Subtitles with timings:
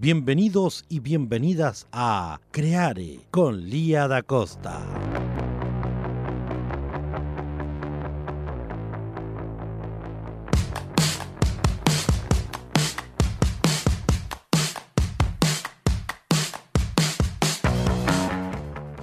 [0.00, 4.82] Bienvenidos y bienvenidas a Creare con Lía da Costa.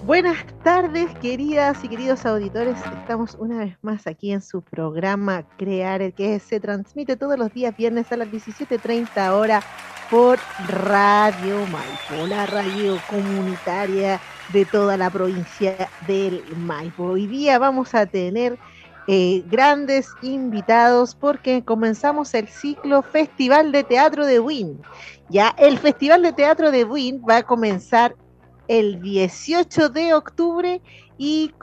[0.06, 2.76] Buenas tardes, queridas y queridos auditores.
[3.00, 7.76] Estamos una vez más aquí en su programa Crear, que se transmite todos los días
[7.78, 9.64] viernes a las 17.30 horas
[10.12, 14.20] por Radio Maipo, la radio comunitaria
[14.52, 17.06] de toda la provincia del Maipo.
[17.06, 18.60] Hoy día vamos a tener
[19.08, 24.82] eh, grandes invitados porque comenzamos el ciclo Festival de Teatro de Win.
[25.30, 28.14] Ya el Festival de Teatro de Win va a comenzar
[28.72, 30.82] el 18 de octubre
[31.18, 31.54] y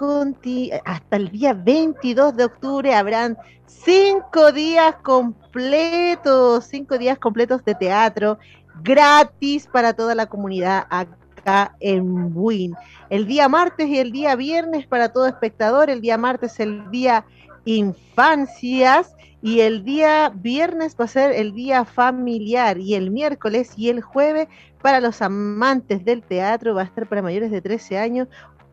[0.84, 8.38] hasta el día 22 de octubre habrán cinco días completos, cinco días completos de teatro
[8.82, 12.74] gratis para toda la comunidad acá en Win.
[13.08, 17.24] El día martes y el día viernes para todo espectador, el día martes el día
[17.76, 23.90] infancias y el día viernes va a ser el día familiar y el miércoles y
[23.90, 24.48] el jueves
[24.80, 28.28] para los amantes del teatro va a estar para mayores de 13 años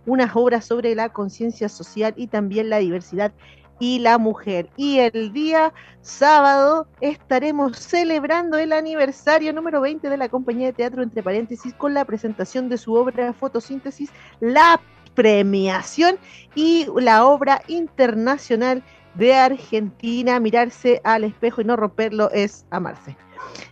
[0.05, 3.33] unas obras sobre la conciencia social y también la diversidad
[3.79, 4.69] y la mujer.
[4.77, 11.03] Y el día sábado estaremos celebrando el aniversario número 20 de la compañía de teatro,
[11.03, 14.79] entre paréntesis, con la presentación de su obra Fotosíntesis, la
[15.15, 16.17] premiación
[16.53, 18.83] y la obra internacional
[19.15, 23.17] de Argentina, mirarse al espejo y no romperlo es amarse.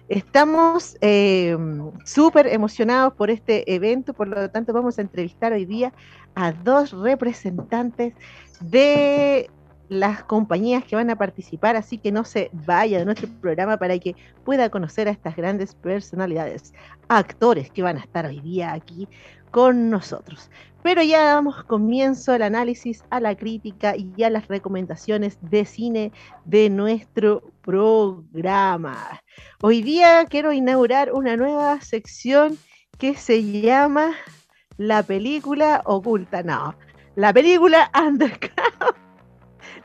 [0.08, 1.58] Estamos eh,
[2.06, 5.94] súper emocionados por este evento, por lo tanto vamos a entrevistar hoy día
[6.36, 8.14] a dos representantes
[8.62, 9.50] de
[9.94, 13.98] las compañías que van a participar, así que no se vaya de nuestro programa para
[14.00, 16.74] que pueda conocer a estas grandes personalidades,
[17.08, 19.08] actores que van a estar hoy día aquí
[19.52, 20.50] con nosotros.
[20.82, 26.12] Pero ya damos comienzo al análisis, a la crítica y a las recomendaciones de cine
[26.44, 29.22] de nuestro programa.
[29.62, 32.58] Hoy día quiero inaugurar una nueva sección
[32.98, 34.12] que se llama
[34.78, 36.44] La película oculta.
[36.44, 36.76] No,
[37.16, 39.03] la película Underground.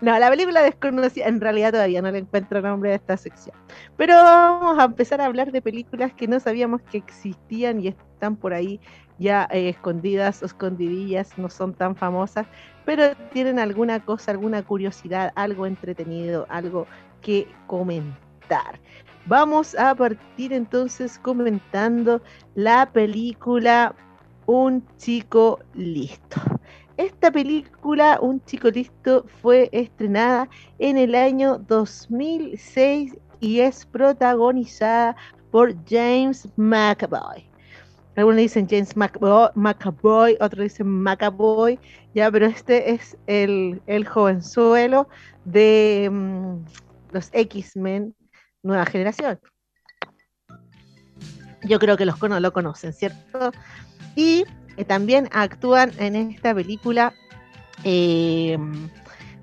[0.00, 3.56] No, la película desconocida, en realidad todavía no le encuentro nombre a esta sección.
[3.97, 8.37] Pero vamos a empezar a hablar de películas que no sabíamos que existían y están
[8.37, 8.81] por ahí
[9.19, 12.47] ya eh, escondidas o escondidillas, no son tan famosas,
[12.84, 16.87] pero tienen alguna cosa, alguna curiosidad, algo entretenido, algo
[17.21, 18.81] que comentar.
[19.27, 22.22] Vamos a partir entonces comentando
[22.55, 23.95] la película
[24.47, 26.41] Un chico listo.
[26.98, 30.48] Esta película, Un chico listo, fue estrenada
[30.81, 35.14] en el año 2006 y es protagonizada
[35.53, 37.48] por James McAvoy.
[38.16, 41.78] Algunos dicen James McAvoy, otros dicen McAvoy,
[42.14, 45.09] ya, pero este es el, el jovenzuelo
[45.44, 46.65] de mm,
[47.12, 48.12] los X-Men
[48.65, 49.38] Nueva Generación.
[51.62, 53.53] Yo creo que los lo conocen, ¿cierto?
[54.16, 54.44] Y
[54.78, 57.12] eh, también actúan en esta película
[57.84, 58.56] eh,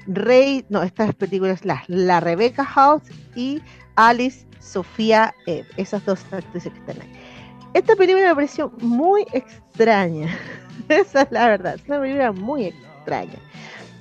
[0.07, 3.03] Rey, no, estas películas, la, la Rebecca House
[3.35, 3.62] y
[3.96, 7.12] Alice Sofía Eve, esas dos actrices que están ahí.
[7.73, 10.29] Esta película me pareció muy extraña.
[10.90, 11.75] Esa es la verdad.
[11.75, 13.40] Es una película muy extraña.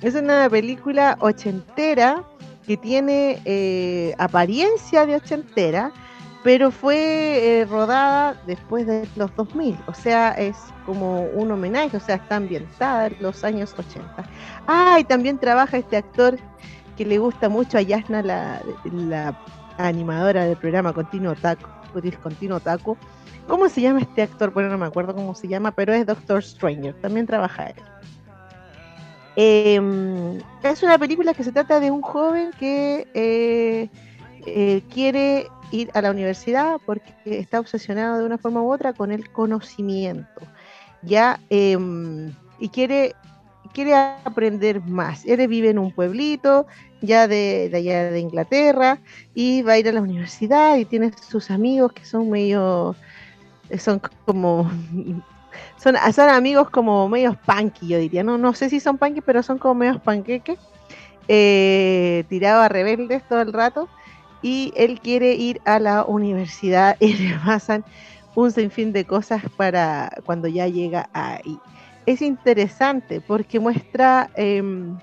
[0.01, 2.23] Es una película ochentera
[2.65, 5.91] que tiene eh, apariencia de ochentera,
[6.45, 9.79] pero fue eh, rodada después de los 2000.
[9.87, 10.55] O sea, es
[10.85, 14.23] como un homenaje, o sea, está ambientada en los años 80.
[14.67, 16.37] Ah, y también trabaja este actor
[16.95, 19.35] que le gusta mucho a Yasna, la,
[19.79, 21.67] animadora del programa Continuo Taco,
[22.21, 22.95] Continuo Taco
[23.47, 24.53] ¿Cómo se llama este actor?
[24.53, 26.93] Bueno, no me acuerdo cómo se llama, pero es Doctor Stranger.
[27.01, 27.75] También trabaja él.
[29.35, 33.89] Em, es una película que se trata de un joven que eh,
[34.45, 39.11] eh, quiere ir a la universidad porque está obsesionado de una forma u otra con
[39.11, 40.41] el conocimiento.
[41.01, 43.15] Ya em, y quiere
[43.73, 45.25] quiere aprender más.
[45.25, 46.65] Él vive en un pueblito
[47.01, 48.99] ya de, allá de Inglaterra
[49.33, 52.95] y va a ir a la universidad y tiene sus amigos que son medio
[53.77, 54.71] son como
[55.77, 58.23] son, son amigos como medios punky, yo diría.
[58.23, 60.57] No, no sé si son punky, pero son como medios panqueques.
[61.27, 63.89] Eh, tirado a rebeldes todo el rato.
[64.45, 67.83] Y él quiere ir a la universidad y le pasan
[68.35, 71.57] un sinfín de cosas para cuando ya llega ahí.
[72.05, 74.99] Es interesante porque muestra em,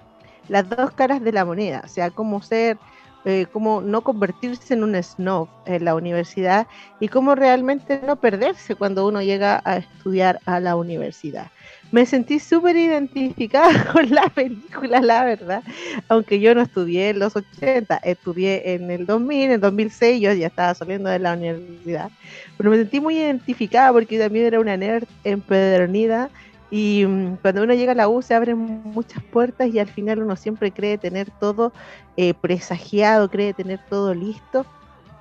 [0.48, 2.78] las dos caras de la moneda, o sea, cómo ser
[3.24, 6.68] eh, cómo no convertirse en un snob en la universidad
[7.00, 11.48] y cómo realmente no perderse cuando uno llega a estudiar a la universidad.
[11.92, 15.62] Me sentí súper identificada con la película, la verdad,
[16.08, 20.32] aunque yo no estudié en los 80, estudié en el 2000, en el 2006 yo
[20.32, 22.10] ya estaba saliendo de la universidad,
[22.56, 26.30] pero me sentí muy identificada porque también era una nerd empedronida
[26.70, 30.22] y mm, cuando uno llega a la U se abren muchas puertas y al final
[30.22, 31.74] uno siempre cree tener todo
[32.16, 34.64] eh, presagiado, cree tener todo listo,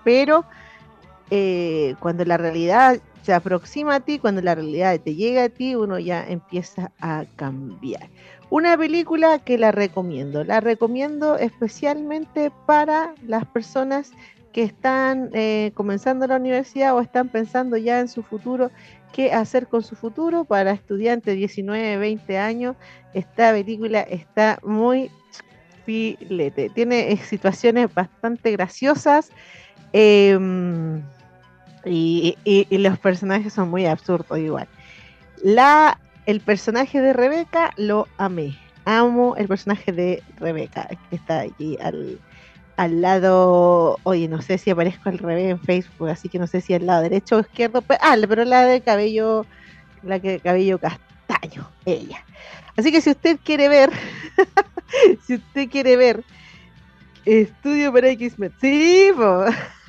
[0.05, 0.45] pero
[1.31, 5.75] eh, cuando la realidad se aproxima a ti, cuando la realidad te llega a ti,
[5.75, 8.09] uno ya empieza a cambiar.
[8.49, 14.11] Una película que la recomiendo, la recomiendo especialmente para las personas
[14.51, 18.69] que están eh, comenzando la universidad o están pensando ya en su futuro
[19.13, 22.75] qué hacer con su futuro para estudiantes de 19, 20 años.
[23.13, 25.09] Esta película está muy
[25.85, 26.69] filete.
[26.69, 29.31] Tiene situaciones bastante graciosas
[29.93, 31.01] em,
[31.85, 32.37] y,
[32.69, 34.67] los personajes son muy absurdos igual.
[35.43, 38.57] La, el personaje de Rebeca lo amé.
[38.85, 42.19] Amo el personaje de Rebeca, que está aquí al,
[42.77, 46.61] al lado, oye, no sé si aparezco al revés en Facebook, así que no sé
[46.61, 49.45] si al lado derecho o izquierdo, pero, ah, pero la de cabello,
[50.01, 52.25] la que cabello castaño, ella.
[52.75, 53.91] Así que si usted quiere ver,
[55.27, 56.23] si usted quiere ver
[57.25, 59.11] Estudio para X-Men, sí,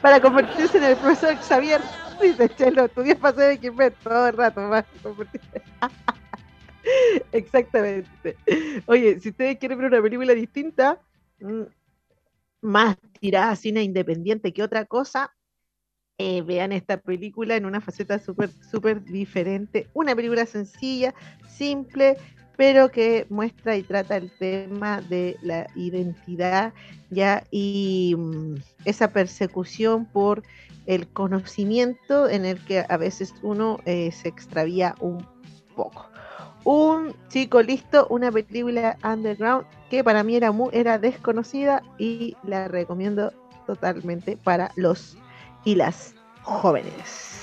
[0.00, 1.80] para convertirse en el profesor Xavier,
[2.20, 4.84] dice Chelo, estudié para ser X-Men todo el rato, más
[7.32, 8.36] Exactamente.
[8.86, 11.00] Oye, si ustedes quieren ver una película distinta,
[11.40, 11.62] mm,
[12.62, 15.34] más tirada a cine independiente que otra cosa,
[16.18, 19.88] eh, vean esta película en una faceta súper, súper diferente.
[19.94, 21.14] Una película sencilla,
[21.48, 22.16] simple,
[22.58, 26.72] pero que muestra y trata el tema de la identidad
[27.08, 30.42] ya y mm, esa persecución por
[30.86, 35.24] el conocimiento en el que a veces uno eh, se extravía un
[35.76, 36.10] poco
[36.64, 42.66] un chico listo, una película underground que para mí era, muy, era desconocida y la
[42.66, 43.32] recomiendo
[43.66, 45.16] totalmente para los
[45.64, 47.40] y las jóvenes.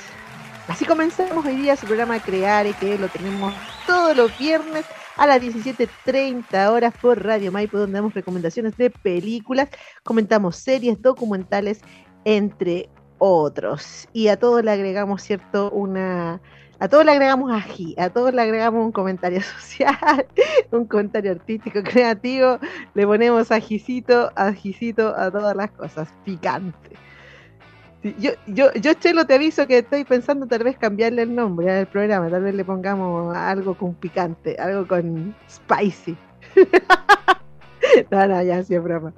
[0.68, 3.54] Así comenzamos hoy día su programa Crear y que lo tenemos
[3.88, 4.86] todos los viernes
[5.18, 9.70] a las 17.30 horas por Radio Maipo, donde damos recomendaciones de películas,
[10.04, 11.82] comentamos series, documentales,
[12.26, 14.08] entre otros.
[14.14, 15.72] Y a todo le agregamos, ¿cierto?
[15.72, 16.42] Una
[16.80, 20.28] a todos le agregamos ají, a todos le agregamos un comentario social,
[20.72, 22.60] un comentario artístico, creativo,
[22.94, 26.98] le ponemos ajicito, ajicito a todas las cosas, picante.
[28.19, 31.88] Yo, yo, yo, Chelo, te aviso que estoy pensando tal vez cambiarle el nombre al
[31.88, 36.16] programa, tal vez le pongamos algo con picante, algo con spicy.
[38.12, 39.12] no, no, ya, sí broma.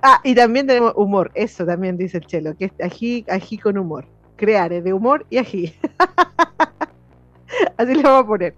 [0.00, 3.76] Ah, y también tenemos humor, eso también dice el Chelo, que es ají, ají con
[3.76, 4.06] humor
[4.38, 5.74] crear de humor y ají.
[7.76, 8.54] Así le vamos a poner.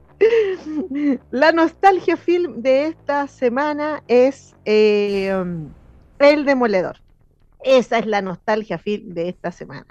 [1.30, 5.32] La nostalgia film de esta semana es eh,
[6.18, 6.96] El Demoledor.
[7.62, 9.86] Esa es la nostalgia film de esta semana.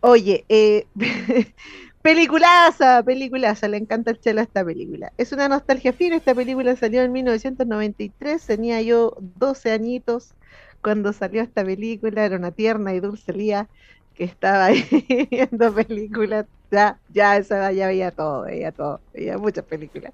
[0.00, 0.88] Oye, eh,
[2.02, 5.12] peliculaza, peliculaza, le encanta el chelo a esta película.
[5.18, 10.36] Es una nostalgia film, esta película salió en 1993, tenía yo 12 añitos
[10.82, 13.70] cuando salió esta película, era una tierna y dulce lía
[14.14, 14.84] que estaba ahí
[15.30, 20.12] viendo películas, ya, ya esa ya veía todo, veía todo, veía muchas películas.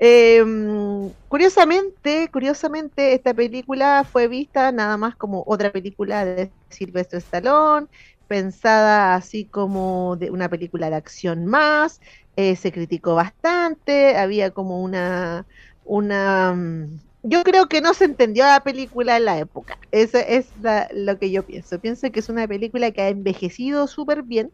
[0.00, 7.88] Em, curiosamente, curiosamente, esta película fue vista nada más como otra película de Silvestre Stallone,
[8.28, 11.98] pensada así como de una película de acción más,
[12.36, 15.46] eh, se criticó bastante, había como una,
[15.82, 19.78] una mm, yo creo que no se entendió la película en la época.
[19.90, 20.52] Eso es
[20.92, 21.80] lo que yo pienso.
[21.80, 24.52] Pienso que es una película que ha envejecido súper bien,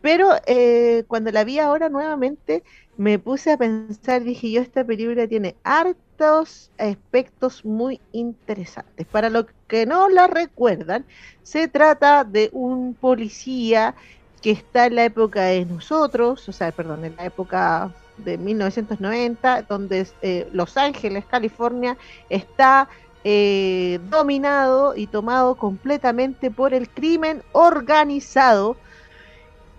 [0.00, 2.64] pero eh, cuando la vi ahora nuevamente
[2.96, 9.06] me puse a pensar, dije yo, esta película tiene hartos aspectos muy interesantes.
[9.06, 11.04] Para los que no la recuerdan,
[11.42, 13.94] se trata de un policía
[14.42, 19.62] que está en la época de nosotros, o sea, perdón, en la época de 1990,
[19.62, 21.96] donde eh, Los Ángeles, California,
[22.28, 22.88] está
[23.24, 28.76] eh, dominado y tomado completamente por el crimen organizado.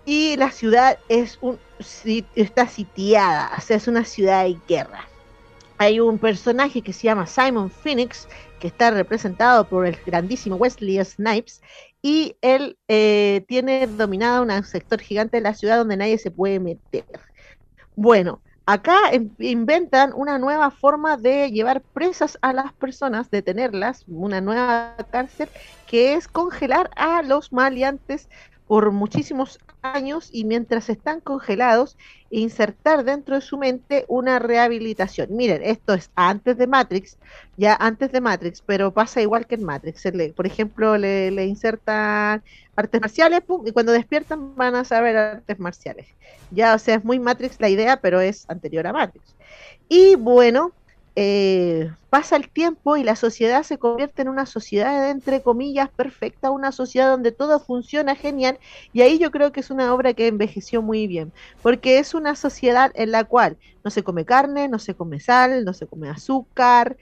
[0.06, 1.58] y la ciudad es un,
[2.34, 5.08] está sitiada, o sea, es una ciudad de guerra.
[5.78, 8.28] Hay un personaje que se llama Simon Phoenix,
[8.60, 11.60] que está representado por el grandísimo Wesley Snipes,
[12.00, 16.60] y él eh, tiene dominada un sector gigante de la ciudad donde nadie se puede
[16.60, 17.04] meter.
[17.96, 18.96] Bueno, acá
[19.38, 25.48] inventan una nueva forma de llevar presas a las personas, de tenerlas, una nueva cárcel,
[25.86, 28.28] que es congelar a los maleantes
[28.66, 31.96] por muchísimos años y mientras están congelados,
[32.30, 35.28] insertar dentro de su mente una rehabilitación.
[35.36, 37.18] Miren, esto es antes de Matrix,
[37.56, 40.02] ya antes de Matrix, pero pasa igual que en Matrix.
[40.34, 42.42] por ejemplo, le, insertan
[42.74, 46.08] artes marciales y cuando despiertan van a saber artes marciales.
[46.50, 49.34] Ya, o sea, es muy Matrix la idea, pero es anterior a Matrix.
[49.88, 50.72] Y bueno,
[51.16, 56.50] eh, pasa el tiempo y la sociedad se convierte en una sociedad, entre comillas, perfecta,
[56.50, 58.58] una sociedad donde todo funciona genial,
[58.92, 62.34] y ahí yo creo que es una obra que envejeció muy bien, porque es una
[62.36, 66.08] sociedad en la cual no se come carne, no se come sal, no se come
[66.08, 66.96] azúcar,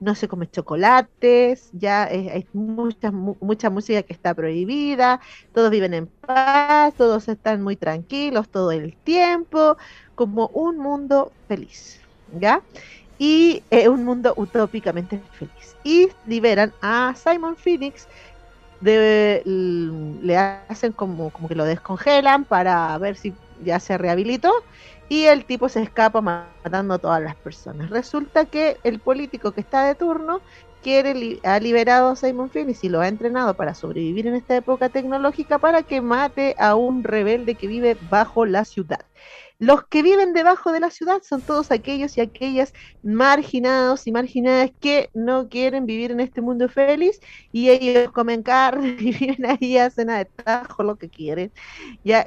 [0.00, 5.20] no se come chocolates, ya hay mucha, mucha música que está prohibida,
[5.52, 9.76] todos viven en paz, todos están muy tranquilos todo el tiempo,
[10.14, 12.00] como un mundo feliz,
[12.38, 12.62] ¿ya?
[13.20, 15.76] Y es un mundo utópicamente feliz.
[15.84, 18.08] Y liberan a Simon Phoenix,
[18.80, 24.50] de, le hacen como, como que lo descongelan para ver si ya se rehabilitó
[25.10, 27.90] y el tipo se escapa matando a todas las personas.
[27.90, 30.40] Resulta que el político que está de turno
[30.82, 34.88] quiere ha liberado a Simon Phoenix y lo ha entrenado para sobrevivir en esta época
[34.88, 39.04] tecnológica para que mate a un rebelde que vive bajo la ciudad.
[39.60, 42.72] Los que viven debajo de la ciudad son todos aquellos y aquellas
[43.02, 47.20] marginados y marginadas que no quieren vivir en este mundo feliz
[47.52, 51.52] y ellos comen carne y viven ahí, hacen a detajo lo que quieren.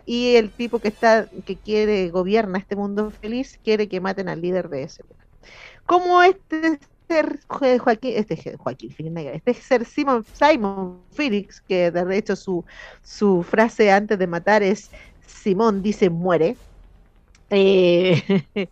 [0.05, 4.39] Y el tipo que está, que quiere, gobierna este mundo feliz, quiere que maten al
[4.39, 5.03] líder de ese.
[5.87, 12.65] Como este ser Joaquín, este Joaquín este ser Simon, Simon Felix, que de hecho su,
[13.03, 14.89] su frase antes de matar es
[15.25, 16.57] Simón dice muere,
[17.49, 18.21] eh,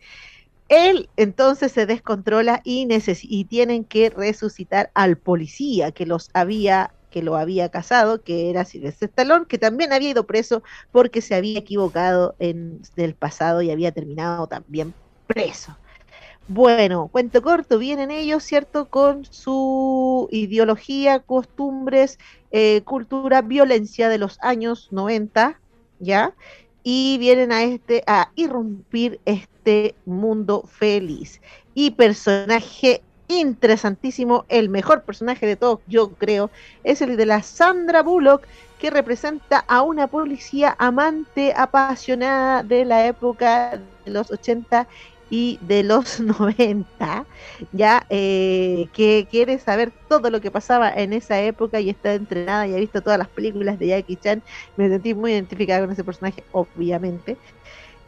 [0.69, 2.87] él entonces se descontrola y,
[3.23, 8.63] y tienen que resucitar al policía que los había que lo había casado, que era
[8.63, 13.69] Silvestre Stallone, que también había ido preso porque se había equivocado en el pasado y
[13.69, 14.95] había terminado también
[15.27, 15.77] preso.
[16.47, 18.89] Bueno, cuento corto, vienen ellos, ¿cierto?
[18.89, 22.19] Con su ideología, costumbres,
[22.51, 25.59] eh, cultura, violencia de los años 90,
[25.99, 26.35] ¿ya?
[26.83, 31.41] y vienen a este a irrumpir este mundo feliz.
[31.73, 36.51] Y personaje interesantísimo, el mejor personaje de todos, yo creo,
[36.83, 38.45] es el de la Sandra Bullock,
[38.77, 44.87] que representa a una policía amante, apasionada de la época de los 80
[45.31, 47.27] y de los 90,
[47.71, 52.67] ya eh, que quiere saber todo lo que pasaba en esa época y está entrenada
[52.67, 54.43] y ha visto todas las películas de Jackie Chan.
[54.75, 57.39] Me sentí muy identificada con ese personaje, obviamente.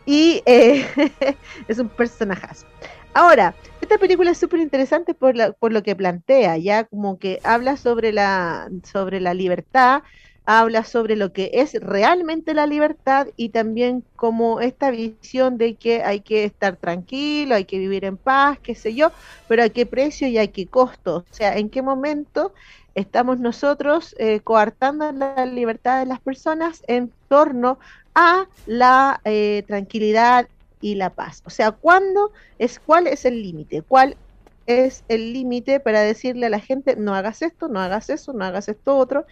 [0.06, 0.86] Y eh,
[1.68, 2.65] es un personajazo.
[3.13, 7.77] Ahora, esta película es súper interesante por, por lo que plantea, ya como que habla
[7.77, 10.03] sobre la, sobre la libertad,
[10.45, 16.03] habla sobre lo que es realmente la libertad y también como esta visión de que
[16.03, 19.12] hay que estar tranquilo, hay que vivir en paz, qué sé yo,
[19.47, 22.53] pero a qué precio y a qué costo, o sea, en qué momento
[22.95, 27.79] estamos nosotros eh, coartando la libertad de las personas en torno
[28.13, 30.47] a la eh, tranquilidad
[30.81, 31.41] y la paz.
[31.45, 33.81] O sea, ¿cuándo es cuál es el límite?
[33.81, 34.17] ¿Cuál
[34.65, 38.46] es el límite para decirle a la gente no hagas esto, no hagas eso, no
[38.46, 39.25] hagas esto otro?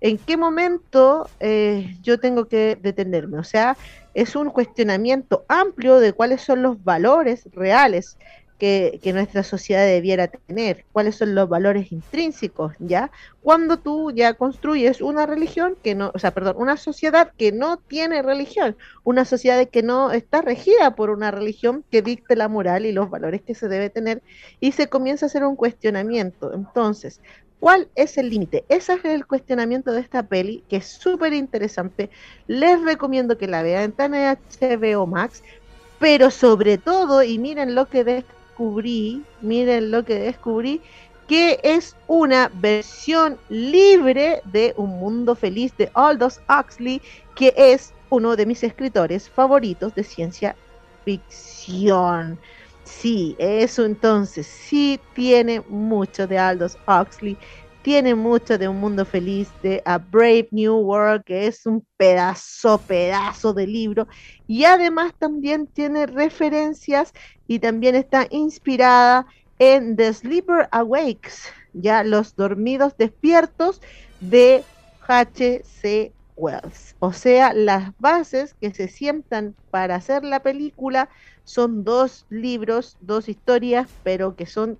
[0.00, 3.38] ¿En qué momento eh, yo tengo que detenerme?
[3.38, 3.76] O sea,
[4.12, 8.18] es un cuestionamiento amplio de cuáles son los valores reales
[8.58, 13.10] que, nuestra sociedad debiera tener, cuáles son los valores intrínsecos, ¿ya?
[13.42, 17.76] Cuando tú ya construyes una religión que no, o sea, perdón, una sociedad que no
[17.76, 22.86] tiene religión, una sociedad que no está regida por una religión que dicte la moral
[22.86, 24.22] y los valores que se debe tener
[24.60, 26.52] y se comienza a hacer un cuestionamiento.
[26.54, 27.20] Entonces,
[27.60, 28.66] ¿Cuál es el límite?
[28.68, 32.10] Ese es el cuestionamiento de esta peli, que es súper interesante.
[32.46, 35.42] Les recomiendo que la vean en HBO Max,
[35.98, 38.04] pero sobre todo, y miren lo que
[38.54, 40.80] descubrí, miren lo que descubrí,
[41.26, 47.02] que es una versión libre de Un Mundo Feliz de Aldous Huxley,
[47.34, 50.54] que es uno de mis escritores favoritos de ciencia
[51.04, 52.38] ficción.
[52.84, 57.36] Sí, eso entonces sí tiene mucho de Aldous Huxley
[57.84, 62.78] tiene mucho de Un Mundo Feliz, de A Brave New World, que es un pedazo,
[62.78, 64.08] pedazo de libro,
[64.48, 67.12] y además también tiene referencias
[67.46, 69.26] y también está inspirada
[69.58, 73.82] en The Sleeper Awakes, ya los dormidos despiertos
[74.18, 74.64] de
[75.06, 76.10] H.C.
[76.36, 76.96] Wells.
[77.00, 81.10] O sea, las bases que se sientan para hacer la película
[81.44, 84.78] son dos libros, dos historias, pero que son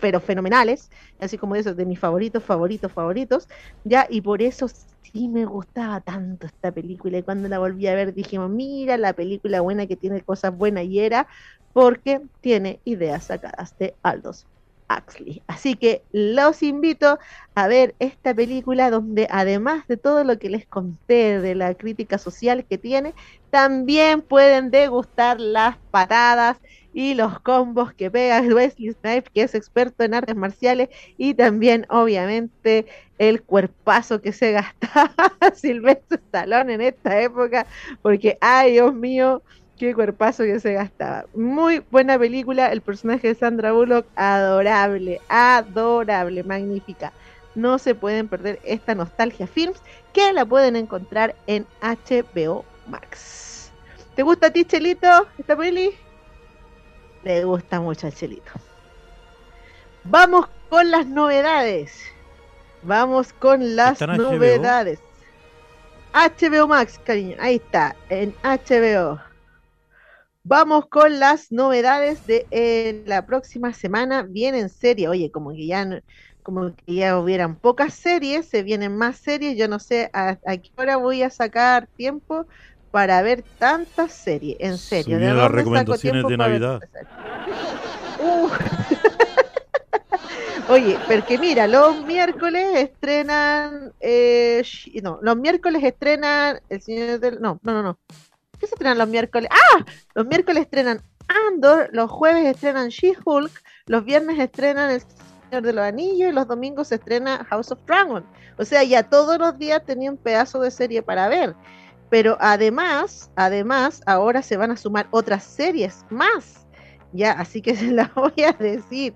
[0.00, 0.88] pero fenomenales,
[1.18, 3.46] así como esos de mis favoritos, favoritos, favoritos,
[3.84, 7.94] ya, y por eso sí me gustaba tanto esta película, y cuando la volví a
[7.94, 11.28] ver dijimos, mira la película buena que tiene cosas buenas, y era
[11.72, 14.46] porque tiene ideas sacadas de Aldous
[14.90, 15.44] Huxley.
[15.46, 17.18] Así que los invito
[17.54, 22.18] a ver esta película donde además de todo lo que les conté de la crítica
[22.18, 23.14] social que tiene,
[23.50, 26.58] también pueden degustar las patadas
[26.92, 31.86] y los combos que pega Wesley Snipes, que es experto en artes marciales, y también,
[31.88, 32.86] obviamente,
[33.18, 35.14] el cuerpazo que se gastaba
[35.54, 37.66] Silvestre Stallone en esta época,
[38.02, 39.42] porque, ay, Dios mío,
[39.76, 41.24] qué cuerpazo que se gastaba.
[41.34, 47.12] Muy buena película, el personaje de Sandra Bullock, adorable, adorable, magnífica.
[47.54, 49.82] No se pueden perder esta Nostalgia Films,
[50.12, 53.72] que la pueden encontrar en HBO Max.
[54.14, 55.90] ¿Te gusta a ti, Chelito, esta peli?
[57.22, 58.52] Le gusta mucho al Chelito.
[60.04, 62.00] Vamos con las novedades.
[62.82, 65.00] Vamos con las novedades.
[66.12, 66.66] HBO?
[66.66, 67.36] Max, cariño.
[67.38, 69.20] Ahí está, en HBO.
[70.42, 74.22] Vamos con las novedades de eh, la próxima semana.
[74.22, 75.08] Vienen series.
[75.08, 76.02] Oye, como que ya
[76.42, 79.58] como que ya hubieran pocas series, se vienen más series.
[79.58, 82.46] Yo no sé a, a qué hora voy a sacar tiempo
[82.90, 85.18] para ver tantas series, en serio.
[85.18, 86.80] ¿De las recomendaciones de Navidad.
[88.22, 88.48] Uh.
[90.68, 94.62] Oye, porque mira, los miércoles estrenan, eh,
[95.02, 97.98] no, los miércoles estrenan El Señor del, no, no, no, no.
[98.58, 99.48] ¿Qué se estrenan los miércoles?
[99.50, 101.02] Ah, los miércoles estrenan
[101.48, 103.50] Andor, los jueves estrenan She-Hulk,
[103.86, 107.80] los viernes estrenan El Señor de los Anillos y los domingos se estrena House of
[107.86, 108.24] Dragon.
[108.56, 111.54] O sea, ya todos los días tenía un pedazo de serie para ver.
[112.10, 116.66] Pero además, además, ahora se van a sumar otras series más.
[117.12, 119.14] Ya, así que se las voy a decir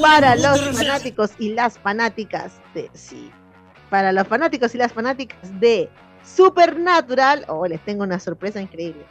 [0.00, 3.30] para los fanáticos y las fanáticas de sí.
[3.88, 5.88] Para los fanáticos y las fanáticas de
[6.24, 9.04] Supernatural, oh, les tengo una sorpresa increíble.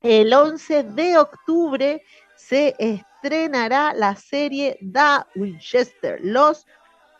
[0.00, 2.02] El 11 de octubre
[2.36, 6.66] se estrenará la serie The Winchester, Los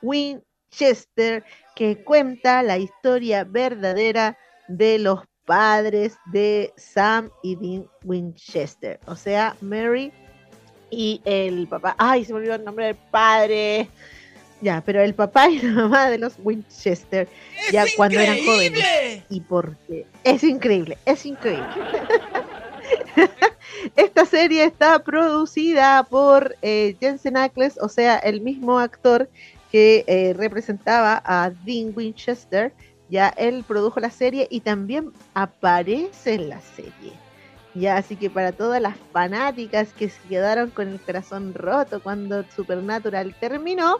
[0.02, 9.16] Winchester, que cuenta la historia verdadera de los padres de Sam y Dean Winchester, o
[9.16, 10.12] sea, Mary
[10.90, 11.94] y el papá.
[11.98, 13.88] Ay, se me olvidó el nombre del padre.
[14.60, 17.28] Ya, pero el papá y la mamá de los Winchester,
[17.72, 19.22] ya cuando eran jóvenes.
[19.30, 21.66] Y porque es increíble, es increíble.
[23.96, 29.30] Esta serie está producida por eh, Jensen Ackles, o sea, el mismo actor
[29.70, 32.72] que eh, representaba a Dean Winchester
[33.08, 37.12] ya él produjo la serie y también aparece en la serie.
[37.74, 42.44] Ya, así que para todas las fanáticas que se quedaron con el corazón roto cuando
[42.50, 43.98] Supernatural terminó,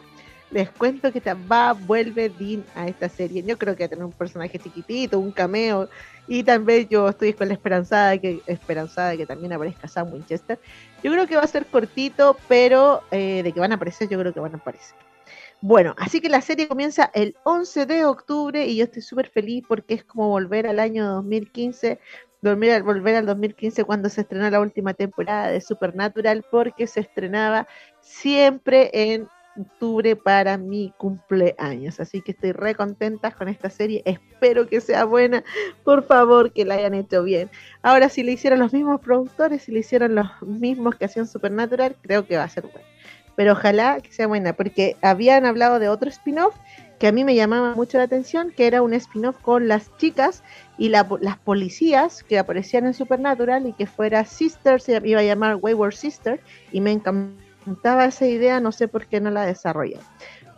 [0.51, 3.43] les cuento que va, vuelve Dean a esta serie.
[3.43, 5.89] Yo creo que va a tener un personaje chiquitito, un cameo,
[6.27, 10.59] y también yo estoy con la esperanzada de que, esperanzada que también aparezca Sam Winchester.
[11.03, 14.19] Yo creo que va a ser cortito, pero eh, de que van a aparecer, yo
[14.19, 15.08] creo que van a aparecer.
[15.61, 19.65] Bueno, así que la serie comienza el 11 de octubre y yo estoy súper feliz
[19.67, 21.99] porque es como volver al año 2015,
[22.43, 27.67] volver, volver al 2015 cuando se estrenó la última temporada de Supernatural porque se estrenaba
[28.01, 29.27] siempre en
[29.59, 31.99] octubre para mi cumpleaños.
[31.99, 34.03] Así que estoy re contenta con esta serie.
[34.05, 35.43] Espero que sea buena.
[35.83, 37.51] Por favor, que la hayan hecho bien.
[37.83, 41.97] Ahora, si le hicieron los mismos productores, si le hicieron los mismos que hacían Supernatural,
[42.01, 42.87] creo que va a ser bueno
[43.39, 46.57] pero ojalá que sea buena, porque habían hablado de otro spin-off
[46.99, 50.43] que a mí me llamaba mucho la atención, que era un spin-off con las chicas
[50.77, 51.07] y las
[51.45, 56.41] policías que aparecían en Supernatural y que fuera Sister, se iba a llamar Wayward Sister,
[56.73, 59.99] y me encantaba esa idea, no sé por qué no la desarrollé.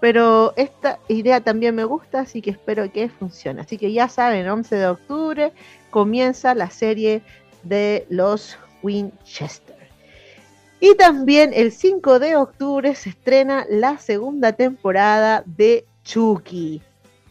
[0.00, 3.60] Pero esta idea también me gusta, así que espero que funcione.
[3.60, 5.52] Así que ya saben, 11 de octubre
[5.90, 7.20] comienza la serie
[7.62, 9.79] de los Winchester.
[10.80, 16.80] Y también el 5 de octubre se estrena la segunda temporada de Chucky.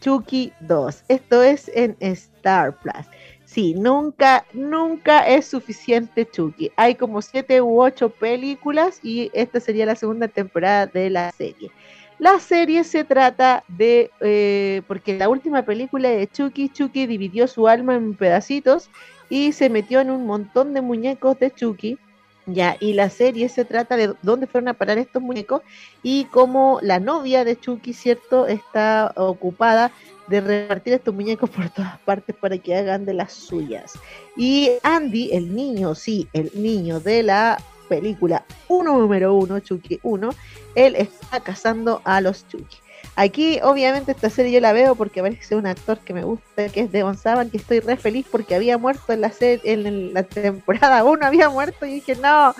[0.00, 1.04] Chucky 2.
[1.08, 3.06] Esto es en Star Plus.
[3.44, 6.70] Sí, nunca, nunca es suficiente Chucky.
[6.76, 11.72] Hay como 7 u 8 películas y esta sería la segunda temporada de la serie.
[12.20, 17.66] La serie se trata de, eh, porque la última película de Chucky, Chucky dividió su
[17.66, 18.90] alma en pedacitos
[19.28, 21.98] y se metió en un montón de muñecos de Chucky.
[22.46, 25.62] Ya, y la serie se trata de dónde fueron a parar estos muñecos
[26.02, 29.92] y cómo la novia de Chucky, ¿cierto?, está ocupada
[30.26, 33.92] de repartir estos muñecos por todas partes para que hagan de las suyas.
[34.36, 40.30] Y Andy, el niño, sí, el niño de la película uno número uno, Chucky 1,
[40.76, 42.78] él está cazando a los Chucky.
[43.16, 46.80] Aquí, obviamente, esta serie yo la veo porque parece un actor que me gusta, que
[46.80, 50.22] es Devon Saban, que estoy re feliz porque había muerto en la serie, en la
[50.22, 52.54] temporada 1 había muerto y dije, no,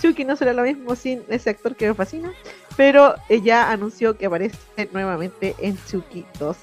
[0.00, 2.32] Chucky no será lo mismo sin ese actor que me fascina.
[2.76, 4.58] Pero ella anunció que aparece
[4.92, 6.56] nuevamente en Chucky 2.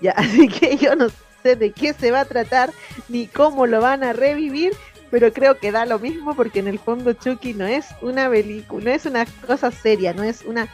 [0.00, 1.08] Ya, así que yo no
[1.42, 2.72] sé de qué se va a tratar
[3.08, 4.72] ni cómo lo van a revivir,
[5.10, 8.84] pero creo que da lo mismo porque en el fondo Chucky no es una película,
[8.84, 10.68] no es una cosa seria, no es una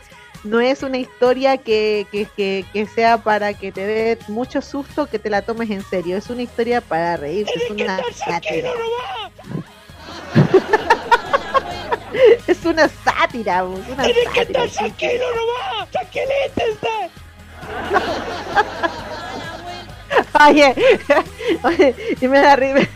[0.45, 5.19] no es una historia que, que, que, sea para que te dé mucho susto que
[5.19, 8.71] te la tomes en serio, es una historia para reírse, es una sátira.
[12.47, 14.67] es una sátira, una sátira.
[20.49, 20.75] Oye,
[21.63, 22.89] oye, y me da risa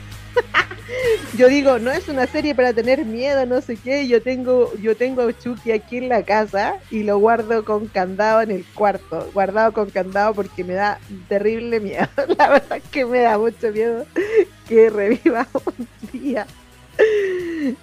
[1.36, 4.06] yo digo, no es una serie para tener miedo, no sé qué.
[4.08, 8.42] Yo tengo, yo tengo a Chucky aquí en la casa y lo guardo con candado
[8.42, 12.08] en el cuarto, guardado con candado porque me da terrible miedo.
[12.38, 14.06] La verdad que me da mucho miedo
[14.68, 16.46] que reviva un día.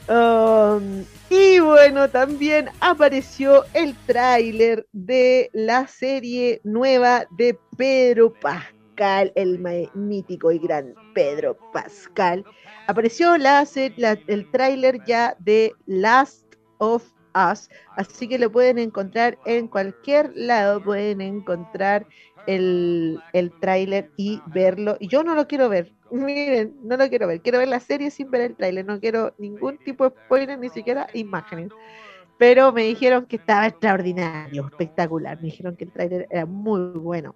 [0.07, 9.59] Um, y bueno, también apareció el tráiler de la serie nueva de Pedro Pascal, el
[9.93, 12.45] mítico y gran Pedro Pascal
[12.87, 13.65] apareció la,
[14.27, 17.03] el tráiler ya de Last of
[17.35, 22.05] Us, así que lo pueden encontrar en cualquier lado, pueden encontrar
[22.45, 24.97] el, el tráiler y verlo.
[24.99, 28.11] Y yo no lo quiero ver, miren, no lo quiero ver, quiero ver la serie
[28.11, 31.69] sin ver el tráiler, no quiero ningún tipo de spoiler, ni siquiera imágenes.
[32.37, 37.35] Pero me dijeron que estaba extraordinario, espectacular, me dijeron que el tráiler era muy bueno.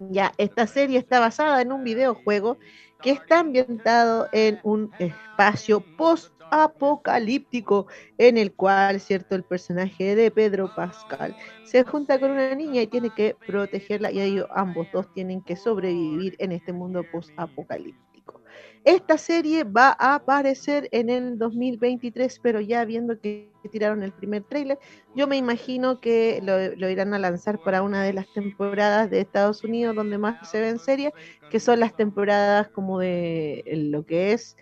[0.00, 2.58] Ya, esta serie está basada en un videojuego
[3.02, 10.72] que está ambientado en un espacio post-apocalíptico en el cual, cierto, el personaje de Pedro
[10.74, 15.42] Pascal se junta con una niña y tiene que protegerla y ellos ambos dos tienen
[15.42, 18.42] que sobrevivir en este mundo post-apocalíptico.
[18.84, 24.44] Esta serie va a aparecer en el 2023, pero ya viendo que tiraron el primer
[24.44, 24.78] tráiler,
[25.14, 29.62] yo me imagino que lo, irán a lanzar para una de las temporadas de Estados
[29.64, 31.12] Unidos donde más se ven series,
[31.50, 34.56] que son las temporadas como de lo que es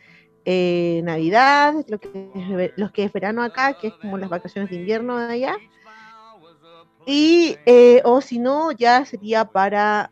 [0.44, 4.70] eh, Navidad, lo que, es, lo que es verano acá, que es como las vacaciones
[4.70, 5.56] de invierno de allá.
[7.06, 10.10] Y, eh, o si no, ya sería para,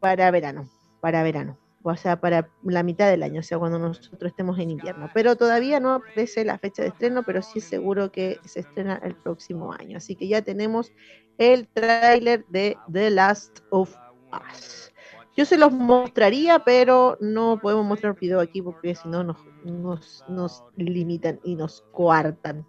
[0.00, 4.30] para verano, para verano o sea, para la mitad del año, o sea, cuando nosotros
[4.30, 5.10] estemos en invierno.
[5.14, 9.00] Pero todavía no aparece la fecha de estreno, pero sí es seguro que se estrena
[9.02, 9.96] el próximo año.
[9.96, 10.92] Así que ya tenemos
[11.38, 13.94] el tráiler de The Last of
[14.32, 14.92] Us.
[15.36, 20.24] Yo se los mostraría, pero no podemos mostrar video aquí porque si no nos, nos,
[20.28, 22.66] nos, limitan y nos coartan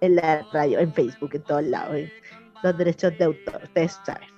[0.00, 1.96] en la radio, en Facebook, en todos lados.
[2.62, 4.35] Los derechos de autor, ustedes saben.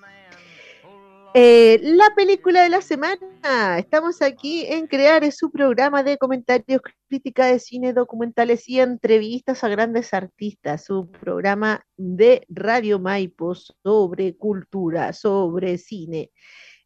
[1.35, 3.79] Eh, la película de la semana.
[3.79, 9.69] Estamos aquí en crear su programa de comentarios, crítica de cine, documentales y entrevistas a
[9.69, 10.85] grandes artistas.
[10.85, 16.31] Su programa de Radio Maipo sobre cultura, sobre cine.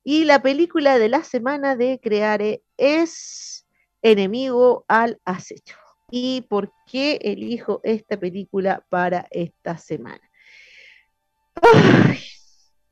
[0.03, 3.67] Y la película de la semana de Creare es
[4.03, 5.77] Enemigo al Acecho.
[6.11, 10.21] ¿Y por qué elijo esta película para esta semana?
[11.63, 12.19] Ay,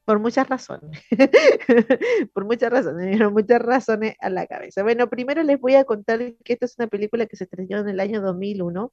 [0.05, 1.03] por muchas razones.
[2.35, 4.83] por muchas razones, me dieron muchas razones a la cabeza.
[4.83, 7.89] Bueno, primero les voy a contar que esta es una película que se estrenó en
[7.89, 8.93] el año 2001.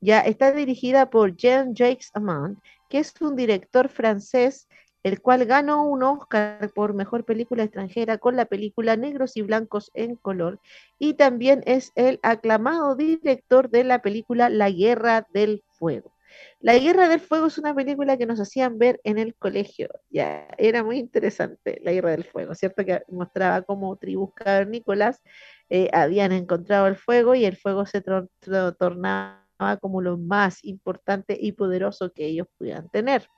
[0.00, 4.68] Ya está dirigida por Jean-Jacques Amand, que es un director francés,
[5.02, 9.92] el cual ganó un Oscar por mejor película extranjera con la película Negros y Blancos
[9.94, 10.58] en color.
[10.98, 16.15] Y también es el aclamado director de la película La Guerra del Fuego.
[16.60, 19.88] La Guerra del Fuego es una película que nos hacían ver en el colegio.
[20.10, 22.84] Ya era muy interesante La Guerra del Fuego, ¿cierto?
[22.84, 25.22] Que mostraba cómo tribus cavernícolas
[25.68, 29.42] eh, habían encontrado el fuego y el fuego se tornaba
[29.80, 33.28] como lo más importante y poderoso que ellos pudieran tener.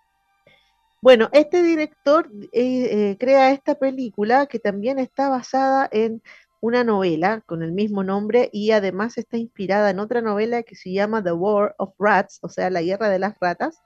[1.01, 6.23] Bueno, este director eh, eh, crea esta película que también está basada en
[6.61, 10.93] una novela con el mismo nombre y además está inspirada en otra novela que se
[10.93, 13.81] llama The War of Rats, o sea, la guerra de las ratas,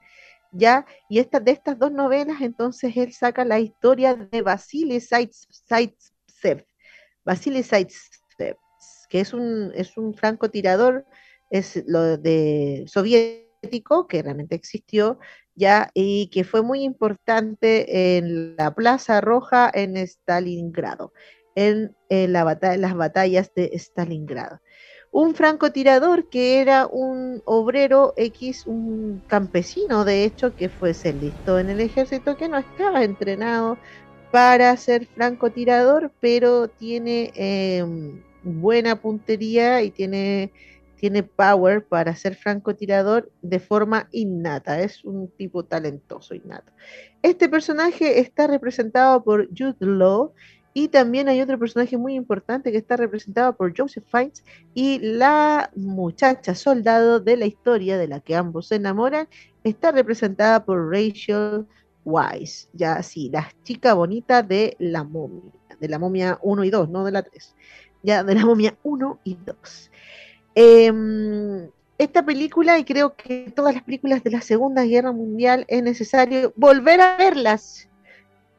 [0.53, 0.87] ¿ya?
[1.09, 6.67] Y esta, de estas dos novelas, entonces él saca la historia de Vasily Zaitsev,
[7.25, 8.57] Vasily Zaitsev,
[9.09, 11.05] que es un, es un francotirador
[11.53, 15.19] es lo de soviético, que realmente existió,
[15.55, 21.13] ya, y que fue muy importante en la Plaza Roja en Stalingrado,
[21.55, 24.61] en, la las batallas de Stalingrado
[25.13, 31.59] un francotirador que era un obrero X, un campesino de hecho, que fue se listó
[31.59, 33.77] en el ejército, que no estaba entrenado
[34.31, 40.51] para ser francotirador, pero tiene em, buena puntería y tiene,
[40.97, 46.73] tiene power para ser francotirador de forma innata, es un tipo talentoso innato.
[47.21, 50.33] Este personaje está representado por Jude Law
[50.75, 55.71] y también hay otro personaje muy importante que está representado por Joseph Fiennes y la
[55.77, 59.29] muchacha soldado de la historia de la que ambos se enamoran
[59.65, 61.67] está representada por Rachel
[62.05, 66.89] Weisz, ya sí, la chica bonita de la momia, de la momia 1 y 2,
[66.89, 67.55] no de la 3,
[68.03, 69.91] ya de la momia 1 y 2.
[70.55, 75.83] Em, esta película, y creo que todas las películas de la Segunda Guerra Mundial, es
[75.83, 77.89] necesario volver a verlas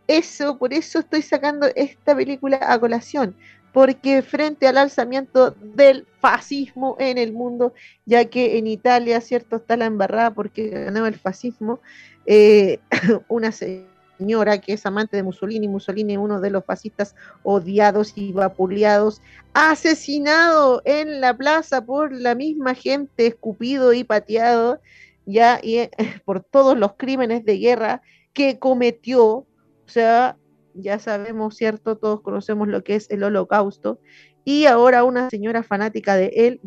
[0.07, 3.35] eso, por eso estoy sacando esta película a colación,
[3.71, 7.73] porque frente al alzamiento del fascismo en el mundo,
[8.05, 11.79] ya que en Italia, cierto, está la embarrada porque ganaba el fascismo,
[12.25, 12.79] eh,
[13.27, 19.21] una señora que es amante de Mussolini, Mussolini uno de los fascistas odiados y vapuleados,
[19.53, 24.79] asesinado en la plaza por la misma gente, escupido y pateado,
[25.25, 25.91] ya y, eh,
[26.25, 28.01] por todos los crímenes de guerra
[28.33, 29.45] que cometió
[29.85, 30.37] o sea,
[30.73, 31.97] ya sabemos, ¿cierto?
[31.97, 33.99] Todos conocemos lo que es el holocausto.
[34.45, 36.59] Y ahora una señora fanática de él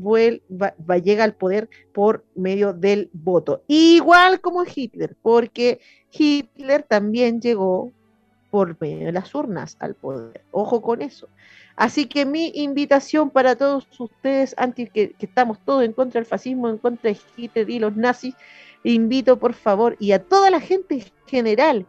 [0.50, 3.62] va, llega al poder por medio del voto.
[3.68, 7.92] Igual como Hitler, porque Hitler también llegó
[8.50, 10.42] por medio de las urnas al poder.
[10.52, 11.29] Ojo con eso.
[11.74, 16.26] Así que mi invitación para todos ustedes, antes que, que, estamos todos en contra del
[16.26, 18.35] fascismo, en contra de Hitler y los nazis,
[18.83, 21.87] invito por favor y a toda la gente en general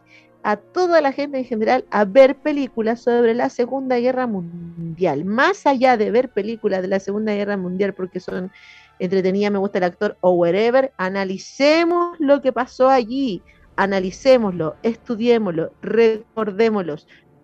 [0.48, 5.26] a toda la gente en general a ver películas sobre la Segunda Guerra Mundial.
[5.26, 8.50] Más allá de ver películas de la Segunda Guerra Mundial porque son
[8.98, 13.42] entretenidas, me gusta el actor o whatever, analicemos lo que pasó allí,
[13.76, 16.96] analicémoslo, estudiémoslo, recordémoslo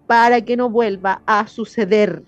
[0.06, 2.22] para que no vuelva a suceder.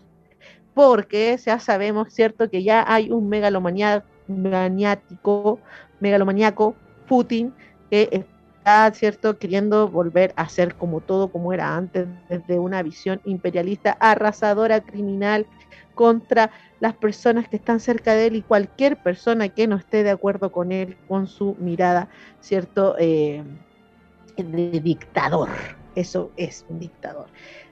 [0.74, 5.58] Porque ya sabemos, ¿cierto?, que ya hay un megalomaniático,
[6.00, 6.74] megalomaniaco,
[7.08, 7.54] Putin,
[7.90, 8.26] que
[8.92, 9.38] ¿cierto?
[9.38, 15.46] Queriendo volver a ser como todo como era antes, desde una visión imperialista, arrasadora, criminal,
[15.94, 16.50] contra
[16.81, 20.50] las personas que están cerca de él y cualquier persona que no esté de acuerdo
[20.50, 22.09] con él, con su mirada,
[22.40, 22.96] ¿cierto?
[22.98, 23.44] Eh,
[24.37, 25.48] de dictador.
[25.94, 27.26] Eso es un dictador.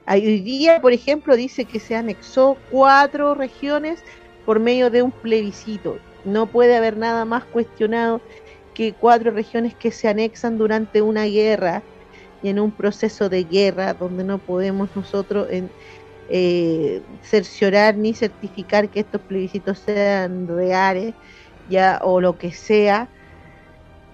[0.07, 4.01] Hoy día, por ejemplo, dice que se anexó cuatro regiones
[4.45, 5.99] por medio de un plebiscito.
[6.23, 8.21] No puede haber nada más cuestionado
[8.75, 11.83] que cuatro regiones que se anexan durante una guerra
[12.43, 15.47] y en un proceso de guerra donde no podemos nosotros
[16.27, 21.15] eh, cerciorar ni certificar que estos plebiscitos sean reales
[21.67, 23.11] ya o lo que sea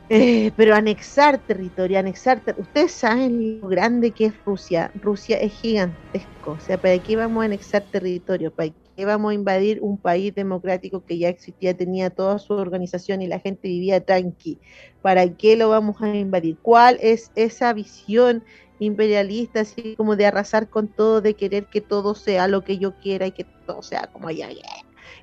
[0.10, 4.92] eh, pero anexar territorio anexar ustedes saben lo grande que es Rusia.
[4.96, 6.52] Rusia es gigantesco.
[6.54, 8.72] O sea para qué vamos a anexar territorio para
[9.06, 13.40] vamos a invadir un país democrático que ya existía, tenía toda su organización y la
[13.40, 14.60] gente vivía tranqui.
[15.02, 16.58] ¿Para qué lo vamos a invadir?
[16.62, 18.44] ¿Cuál es esa visión
[18.82, 22.98] imperialista, así como de arrasar con todo, de querer que todo sea lo que yo
[22.98, 24.50] quiera y que todo sea como ya,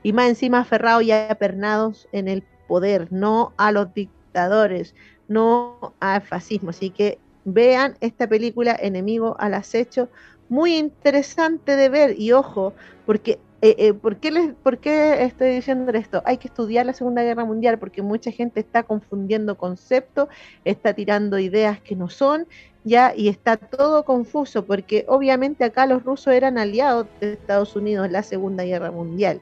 [0.04, 4.94] Y más encima aferrados y apernados en el poder, no a los dictadores,
[5.26, 6.70] no al fascismo.
[6.70, 10.08] Así que vean esta película Enemigo al acecho,
[10.48, 12.74] muy interesante de ver y ojo,
[13.06, 16.22] porque eh, eh, ¿por, qué les, ¿Por qué estoy diciendo esto?
[16.24, 20.28] Hay que estudiar la Segunda Guerra Mundial porque mucha gente está confundiendo conceptos,
[20.64, 22.46] está tirando ideas que no son,
[22.84, 28.06] ya, y está todo confuso porque obviamente acá los rusos eran aliados de Estados Unidos
[28.06, 29.40] en la Segunda Guerra Mundial.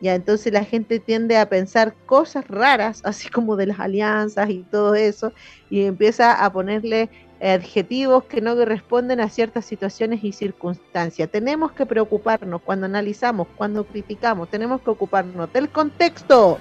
[0.00, 4.64] Ya, entonces la gente tiende a pensar cosas raras, así como de las alianzas y
[4.64, 5.32] todo eso,
[5.70, 7.08] y empieza a ponerle
[7.50, 11.28] adjetivos que no corresponden a ciertas situaciones y circunstancias.
[11.28, 16.58] Tenemos que preocuparnos cuando analizamos, cuando criticamos, tenemos que ocuparnos del contexto,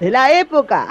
[0.00, 0.86] de la época,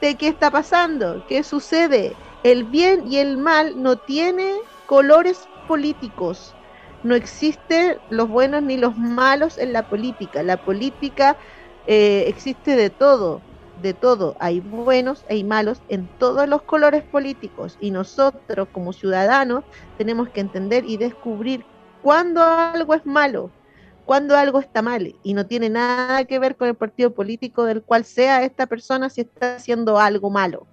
[0.00, 2.14] de qué está pasando, qué sucede.
[2.44, 4.52] El bien y el mal no tiene
[4.86, 6.54] colores políticos.
[7.02, 10.44] No existen los buenos ni los malos en la política.
[10.44, 11.36] La política
[11.86, 13.40] eh, existe de todo
[13.82, 14.36] de todo.
[14.40, 19.64] Hay buenos, hay malos en todos los colores políticos y nosotros como ciudadanos
[19.98, 21.64] tenemos que entender y descubrir
[22.02, 23.50] cuándo algo es malo,
[24.04, 27.82] cuándo algo está mal y no tiene nada que ver con el partido político del
[27.82, 30.66] cual sea esta persona si está haciendo algo malo.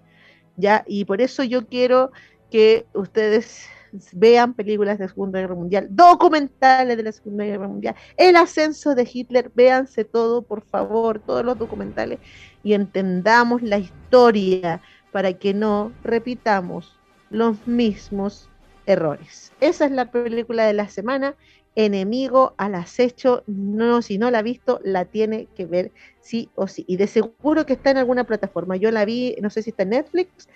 [0.56, 0.84] ¿Ya?
[0.86, 2.12] Y por eso yo quiero
[2.52, 3.68] que ustedes
[4.14, 9.10] vean películas de Segunda Guerra Mundial, documentales de la Segunda Guerra Mundial, el ascenso de
[9.12, 12.20] Hitler, véanse todo, por favor, todos los documentales
[12.64, 16.98] y entendamos la historia para que no repitamos
[17.30, 18.50] los mismos
[18.86, 19.52] errores.
[19.60, 21.36] Esa es la película de la semana.
[21.76, 26.68] Enemigo al acecho, no, si no la ha visto, la tiene que ver sí o
[26.68, 26.86] sí.
[26.88, 28.76] Y de seguro que está en alguna plataforma.
[28.76, 30.48] Yo la vi, no sé si está en Netflix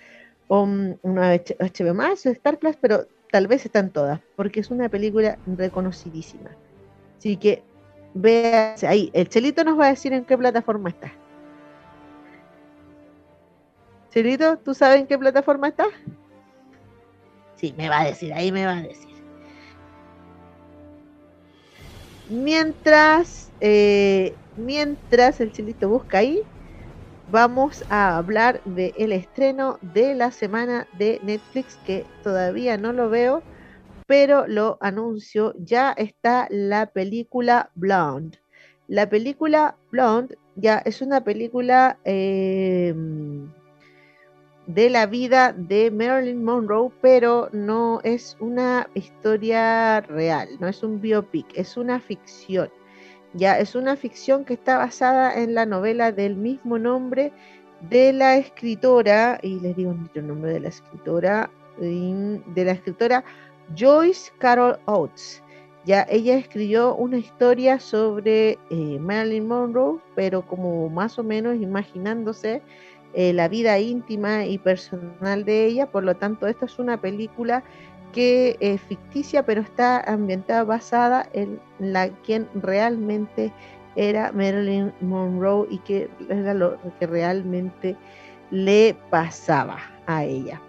[0.46, 4.88] o una HBO más o Star Plus, pero tal vez están todas, porque es una
[4.88, 6.50] película reconocidísima.
[7.18, 7.62] Así que
[8.14, 9.10] véase ahí.
[9.12, 11.12] El Chelito nos va a decir en qué plataforma está.
[14.10, 15.86] Chelito, ¿tú sabes en qué plataforma está?
[17.56, 19.08] Sí, me va a decir, ahí me va a decir.
[22.30, 26.42] Mientras, eh, mientras el Chelito busca ahí,
[27.30, 33.42] vamos a hablar del estreno de la semana de Netflix, que todavía no lo veo,
[34.06, 38.38] pero lo anuncio, ya está la película Blonde.
[38.86, 43.52] La película Blonde ya es una película em,
[44.66, 51.00] de la vida de Marilyn Monroe, pero no es una historia real, no es un
[51.00, 52.70] biopic, es una ficción.
[53.34, 57.32] Ya es una ficción que está basada en la novela del mismo nombre
[57.90, 63.24] de la escritora, y les digo el nombre de la escritora, de la escritora
[63.76, 65.42] Joyce Carol Oates.
[65.84, 72.62] Ya ella escribió una historia sobre eh, Marilyn Monroe, pero como más o menos imaginándose
[73.14, 75.86] eh, la vida íntima y personal de ella.
[75.86, 77.62] Por lo tanto, esta es una película
[78.12, 83.52] que es ficticia, pero está ambientada basada en la quien realmente
[83.96, 87.96] era Marilyn Monroe y que era lo que realmente
[88.50, 90.60] le pasaba a ella.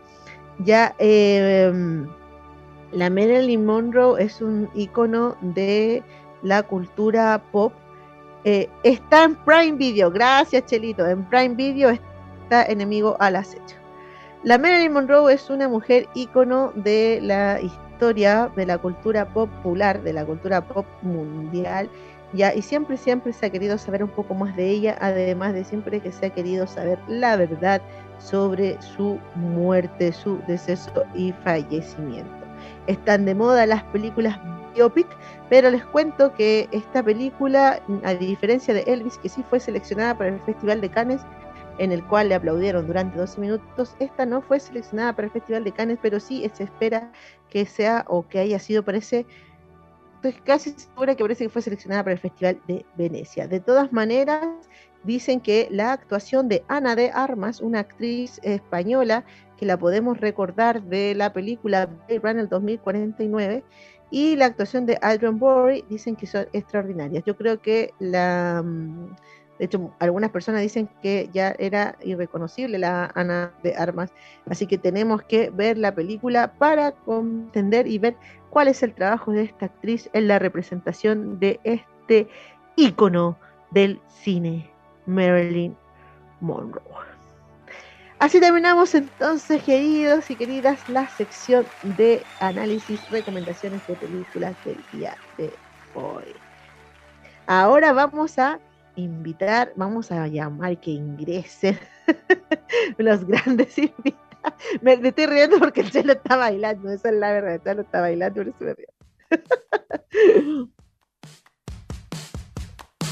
[0.59, 2.07] Ya em,
[2.91, 6.03] la Marilyn Monroe es un icono de
[6.41, 7.71] la cultura pop.
[8.43, 11.05] Eh, está en Prime Video, gracias Chelito.
[11.05, 13.78] En Prime Video está Enemigo al acecho.
[14.43, 20.13] La Marilyn Monroe es una mujer ícono de la historia de la cultura popular, de
[20.13, 21.89] la cultura pop mundial,
[22.31, 25.65] ya, y siempre, siempre se ha querido saber un poco más de ella, además de
[25.65, 27.81] siempre que se ha querido saber la verdad
[28.17, 32.31] sobre su muerte, su deceso y fallecimiento.
[32.87, 34.39] Están de moda las películas
[34.73, 35.07] biopic,
[35.49, 40.29] pero les cuento que esta película, a diferencia de Elvis, que sí fue seleccionada para
[40.29, 41.21] el Festival de Cannes,
[41.79, 43.95] en el cual le aplaudieron durante 12 minutos.
[43.99, 47.11] Esta no fue seleccionada para el Festival de Cannes, pero sí se espera
[47.49, 49.25] que sea o que haya sido, parece,
[50.15, 53.47] estoy casi segura que parece que fue seleccionada para el Festival de Venecia.
[53.47, 54.45] De todas maneras,
[55.03, 59.23] dicen que la actuación de Ana de Armas, una actriz española
[59.57, 63.63] que la podemos recordar de la película Blade Runner 2049,
[64.11, 67.23] y la actuación de Adrian Bory dicen que son extraordinarias.
[67.25, 69.15] Yo creo que la mm,
[69.59, 74.09] de hecho, algunas personas dicen que ya era irreconocible la Ana de Armas.
[74.49, 78.15] Así que tenemos que ver la película para entender y ver
[78.49, 82.29] cuál es el trabajo de esta actriz en la representación de este
[82.77, 83.37] ícono
[83.71, 84.71] del cine,
[85.05, 85.75] Marilyn
[86.39, 86.81] Monroe.
[88.19, 91.65] Así terminamos entonces, queridos y queridas, la sección
[91.97, 95.51] de análisis, recomendaciones de películas del día de
[95.95, 96.33] hoy.
[97.45, 98.59] Ahora vamos a
[98.99, 101.77] invitar, vamos a llamar que ingresen
[102.97, 104.19] los grandes invitados.
[104.81, 108.01] Me, estoy riendo porque el chelo está bailando, esa es la verdad, el chelo está
[108.01, 108.87] bailando, por eso me río.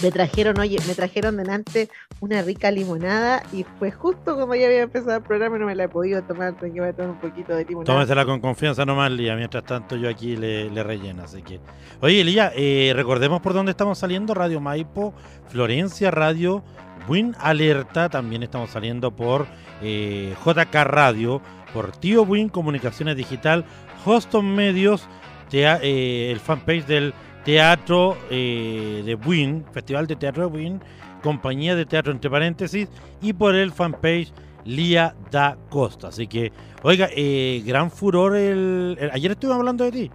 [0.02, 4.82] me trajeron, oye, me trajeron delante una rica limonada y fue justo como ya había
[4.82, 7.66] empezado el programa, no me la he podido tomar, tengo que tomar un poquito de
[7.66, 7.94] limonada.
[7.94, 11.60] Tómesela con confianza nomás, Lía, mientras tanto yo aquí le, le relleno, así que...
[12.02, 15.14] Oye, Lía, eh, recordemos por dónde estamos saliendo, Radio Maipo,
[15.50, 16.64] Florencia Radio,
[17.08, 19.48] Win Alerta, también estamos saliendo por
[19.82, 21.42] eh, JK Radio,
[21.74, 23.66] por Tío Win Comunicaciones Digital,
[24.06, 25.08] Hoston Medios,
[25.52, 27.14] eh, el fanpage del
[27.48, 30.82] Teatro eh, de Buin, Festival de Teatro de Buin,
[31.24, 32.90] Compañía de Teatro entre paréntesis,
[33.22, 34.34] y por el fanpage
[34.66, 36.10] Lía da Costa.
[36.10, 36.52] Así que,
[36.84, 40.12] oiga, eh, gran furor el, Ayer estuvimos hablando de ti.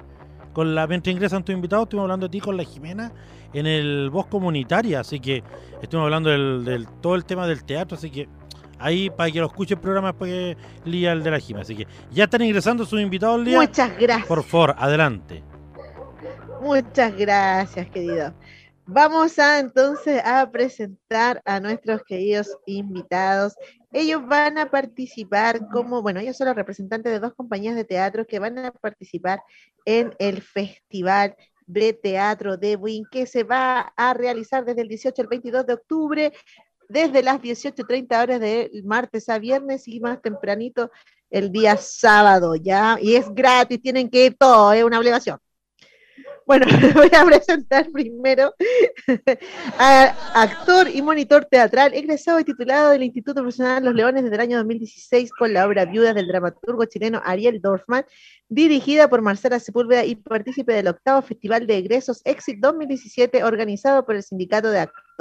[0.53, 3.11] con la mientras ingresan tus invitados, estuvimos hablando de ti con la Jimena
[3.55, 5.43] en el Voz Comunitaria, así que
[5.81, 8.29] estuvimos hablando del, todo el tema del teatro, así que
[8.79, 11.63] ahí para que lo escuche el programa después que Lía el de la Jimena.
[11.63, 13.59] Así que ya están ingresando sus invitados, Lía.
[13.59, 14.27] Muchas gracias.
[14.27, 15.43] Por favor, adelante.
[16.63, 18.33] Muchas gracias, querido.
[18.87, 23.57] Vamos a entonces a presentar a nuestros queridos invitados.
[23.91, 28.29] Ellos van a participar como, bueno, ellos son los representantes de dos compañías de teatro
[28.29, 29.43] que van a participar
[29.87, 31.35] en el Festival
[31.67, 35.73] de Teatro de Win, que se va a realizar desde el 18 al 22 de
[35.73, 36.33] octubre,
[36.89, 40.93] desde las 18.30 horas de martes a viernes y más tempranito
[41.29, 42.99] el día sábado, ¿ya?
[43.01, 45.41] Y es gratis, tienen que ir todo, es una obligación.
[46.47, 48.55] Bueno, voy a presentar primero
[49.79, 54.41] a actor y monitor teatral, egresado y titulado del Instituto Profesional Los Leones desde el
[54.41, 58.05] año 2016 con la obra Viudas del dramaturgo chileno Ariel Dorfman,
[58.49, 64.17] dirigida por Marcela Sepúlveda y partícipe del octavo Festival de Egresos Exit 2017 organizado por
[64.17, 65.12] el Sindicato de Actores.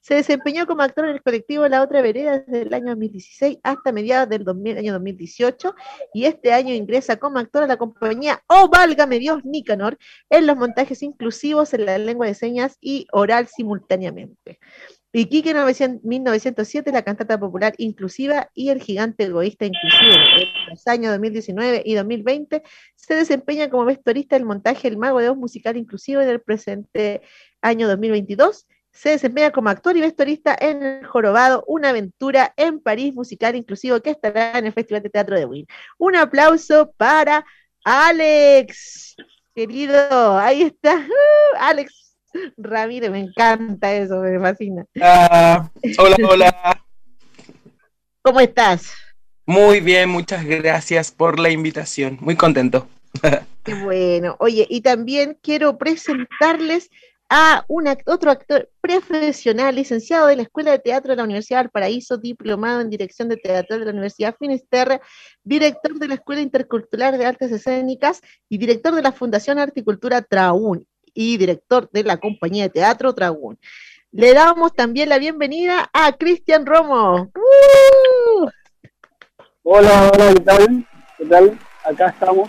[0.00, 3.92] Se desempeñó como actor en el colectivo La Otra Vereda desde el año 2016 hasta
[3.92, 5.74] mediados del año 2018
[6.14, 9.98] y este año ingresa como actor a la compañía Oh Válgame Dios Nicanor
[10.30, 14.58] en los montajes inclusivos en la lengua de señas y oral simultáneamente.
[15.18, 20.12] Iquique 1907, la cantata popular inclusiva y el gigante egoísta inclusivo.
[20.12, 22.62] En los años 2019 y 2020
[22.94, 27.22] se desempeña como vestuarista del montaje El Mago de Oz musical inclusivo en el presente
[27.62, 28.66] año 2022.
[28.96, 34.00] Se desempeña como actor y vestuarista en El Jorobado, una aventura en París musical inclusivo
[34.00, 35.66] que estará en el Festival de Teatro de Wien.
[35.98, 37.44] Un aplauso para
[37.84, 39.14] Alex,
[39.54, 40.38] querido.
[40.38, 40.96] Ahí está.
[40.96, 42.16] Uh, Alex
[42.56, 44.86] Ramírez, me encanta eso, me fascina.
[45.02, 45.68] Ah,
[45.98, 46.84] hola, hola.
[48.22, 48.94] ¿Cómo estás?
[49.44, 52.16] Muy bien, muchas gracias por la invitación.
[52.22, 52.88] Muy contento.
[53.62, 54.36] Qué bueno.
[54.38, 56.90] Oye, y también quiero presentarles
[57.28, 61.70] a un otro actor profesional, licenciado de la Escuela de Teatro de la Universidad del
[61.70, 65.00] Paraíso, diplomado en Dirección de Teatro de la Universidad Finisterre,
[65.42, 70.86] director de la Escuela Intercultural de Artes Escénicas y director de la Fundación Articultura Traún
[71.14, 73.58] y director de la compañía de teatro Dragón.
[74.12, 77.30] Le damos también la bienvenida a Cristian Romo.
[77.34, 78.48] ¡Uh!
[79.62, 80.86] Hola, hola, ¿qué tal?
[81.18, 81.58] ¿Qué tal?
[81.84, 82.48] Acá estamos.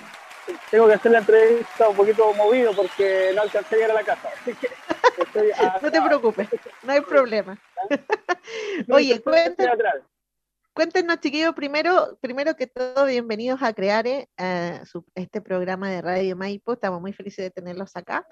[0.72, 4.04] Tengo que hacer la entrevista un poquito movido porque no alcancé a llegar a la
[4.04, 4.30] casa.
[5.82, 6.48] no te preocupes,
[6.84, 7.60] no hay problema.
[8.90, 9.72] Oye, cuéntame.
[10.74, 14.84] Cuéntenos, chiquillos, primero, primero que todo, bienvenidos a Creare, a
[15.16, 16.74] este programa de Radio Maipo.
[16.74, 18.28] Estamos muy felices de tenerlos acá.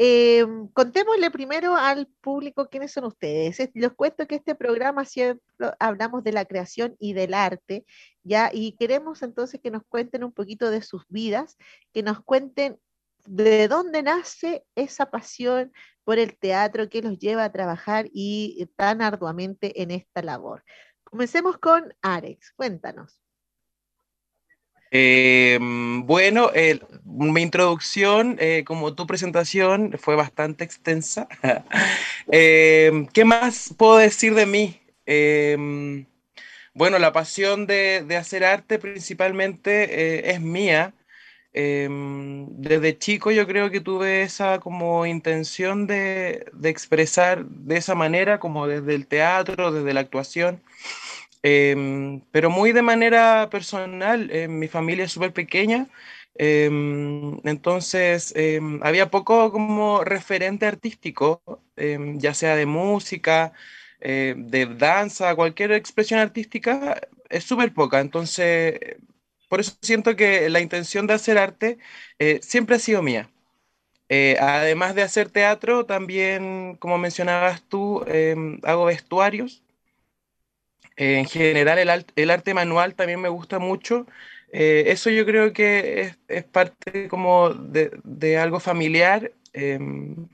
[0.00, 3.58] Eh, contémosle primero al público quiénes son ustedes.
[3.74, 5.44] Les cuento que este programa siempre
[5.80, 7.84] hablamos de la creación y del arte,
[8.22, 8.50] ¿ya?
[8.52, 11.56] Y queremos entonces que nos cuenten un poquito de sus vidas,
[11.92, 12.78] que nos cuenten
[13.26, 15.72] de dónde nace esa pasión
[16.04, 20.64] por el teatro que los lleva a trabajar y tan arduamente en esta labor.
[21.04, 23.27] Comencemos con Arex, cuéntanos.
[24.90, 26.50] Em, bueno,
[27.04, 31.28] mi introducción, eh, como tu presentación, fue bastante extensa.
[32.30, 34.80] Em, ¿Qué más puedo decir de mí?
[35.06, 36.06] Em,
[36.74, 40.94] bueno, la pasión de, hacer arte principalmente eh, es mía.
[41.52, 48.38] desde chico yo creo que tuve esa como intención de, de expresar de esa manera,
[48.40, 50.60] como desde el teatro, desde la actuación.
[51.42, 55.88] Em, pero muy de manera personal, eh, mi familia es súper pequeña,
[56.34, 61.42] em, entonces em, había poco como referente artístico,
[62.16, 63.52] ya sea de música,
[64.00, 68.78] eh, de danza, cualquier expresión artística, es súper poca, entonces
[69.48, 71.78] por eso siento que la intención de hacer arte
[72.18, 73.30] eh, siempre ha sido mía.
[74.40, 78.04] además de hacer teatro, también, como mencionabas tú,
[78.64, 79.62] hago vestuarios
[80.98, 81.78] en general,
[82.16, 84.06] el, arte manual también me gusta mucho.
[84.52, 89.32] Eh, eso yo creo que es, parte como de, algo familiar.
[89.52, 90.28] Em,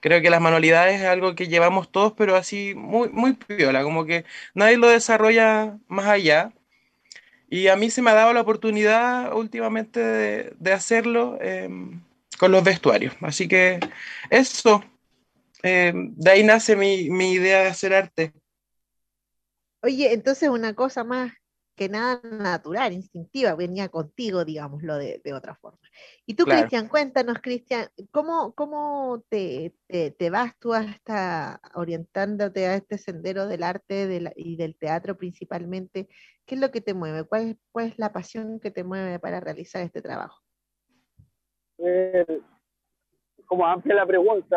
[0.00, 4.04] creo que las manualidades es algo que llevamos todos, pero así muy, muy piola, como
[4.06, 4.24] que
[4.54, 6.52] nadie lo desarrolla más allá.
[7.50, 12.02] Y a mí se me ha dado la oportunidad últimamente de, hacerlo em,
[12.38, 13.14] con los vestuarios.
[13.22, 13.80] Así que
[14.30, 14.84] eso,
[15.62, 18.32] em, de ahí nace mi, mi idea de hacer arte.
[19.82, 21.32] Oye, entonces una cosa más
[21.76, 25.78] que nada natural, instintiva, venía contigo, digámoslo de, de otra forma.
[26.26, 32.98] Y tú, Cristian, cuéntanos, Cristian, ¿cómo, cómo te, te, vas tú hasta orientándote a este
[32.98, 36.08] sendero del arte y del teatro principalmente?
[36.44, 37.22] ¿Qué es lo que te mueve?
[37.24, 40.42] ¿Cuál, ¿Cuál es la pasión que te mueve para realizar este trabajo?
[41.78, 42.40] eh,
[43.48, 44.56] como amplia la pregunta,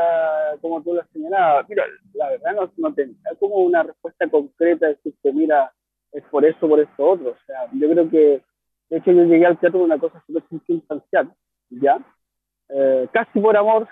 [0.62, 1.68] como tú lo señalabas.
[1.70, 5.74] Mira, la verdad no, no tenía como una respuesta concreta, decir que mira,
[6.12, 7.32] es por eso, por esto otro.
[7.32, 8.44] O sea, yo creo que,
[8.90, 11.34] de hecho, yo llegué al teatro con una cosa súper circunstancial,
[11.70, 12.06] ¿ya?
[12.68, 13.88] Eh, casi por amor,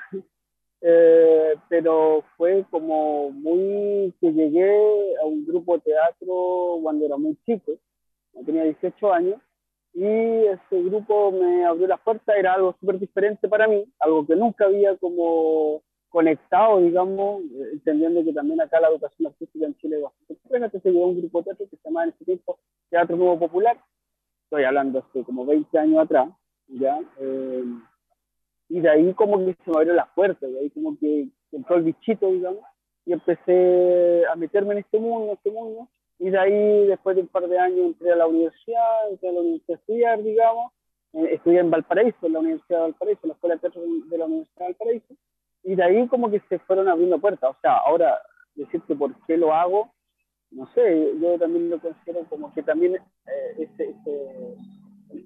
[0.82, 7.38] eh, pero fue como muy que llegué a un grupo de teatro cuando era muy
[7.46, 7.72] chico,
[8.46, 9.42] tenía 18 años,
[9.94, 14.36] y ese grupo me abrió las puertas, era algo súper diferente para mí, algo que
[14.36, 19.98] nunca había como conectado, digamos, eh, entendiendo que también acá la educación artística en Chile
[19.98, 22.60] es bastante buena, entonces llegó un grupo de teatro que se llamaba en ese tiempo
[22.90, 23.78] Teatro Nuevo Popular,
[24.44, 26.30] estoy hablando hace como 20 años atrás,
[26.68, 27.00] ¿ya?
[27.20, 27.64] Eh,
[28.70, 31.76] y de ahí como que se me abrió las puertas, de ahí como que entró
[31.76, 32.64] el bichito, digamos,
[33.06, 35.88] y empecé a meterme en este mundo, en este mundo,
[36.20, 39.32] y de ahí, después de un par de años, entré a la universidad, entré a
[39.32, 40.74] la universidad estudiar, digamos.
[41.14, 44.18] Eh, estudié en Valparaíso, en la Universidad de Valparaíso, en la Escuela de Teatro de
[44.18, 45.14] la Universidad de Valparaíso.
[45.64, 47.52] Y de ahí como que se fueron abriendo puertas.
[47.52, 48.20] O sea, ahora
[48.54, 49.94] decirte por qué lo hago,
[50.52, 53.70] no sé, yo también lo considero como que también eh,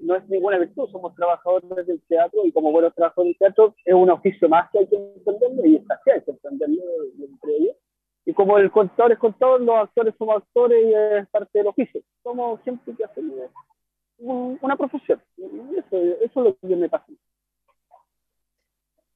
[0.01, 3.93] no es ninguna virtud, somos trabajadores del teatro y como buenos trabajadores del teatro es
[3.93, 6.83] un oficio más que hay que entenderlo y está así, hay que entenderlo
[7.17, 7.75] entre ellos
[8.34, 12.01] como el contador es contador, los actores somos actores y es parte del oficio.
[12.23, 13.49] Somos gente que hacemos
[14.17, 15.21] una profesión.
[15.38, 17.05] Eso, eso es lo que me pasa.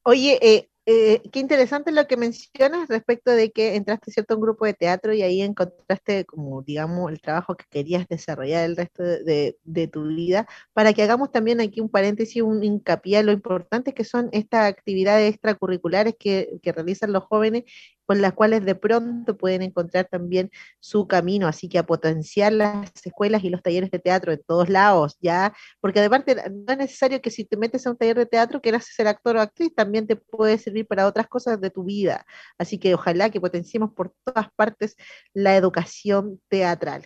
[0.02, 4.42] Oye, eh, eh, qué interesante lo que mencionas respecto de que entraste cierto a un
[4.42, 9.02] grupo de teatro y ahí encontraste como digamos el trabajo que querías desarrollar el resto
[9.02, 13.32] de, de, tu vida para que hagamos también aquí un paréntesis un hincapié a lo
[13.32, 17.64] importante que son estas actividades extracurriculares que, que realizan los jóvenes
[18.08, 20.50] con las cuales de pronto pueden encontrar también
[20.80, 24.70] su camino, así que a potenciar las escuelas y los talleres de teatro en todos
[24.70, 28.24] lados, ya, porque además no es necesario que si te metes a un taller de
[28.24, 31.84] teatro quieras ser actor o actriz, también te puede servir para otras cosas de tu
[31.84, 32.24] vida,
[32.56, 34.96] así que ojalá que potenciemos por todas partes
[35.34, 37.04] la educación teatral.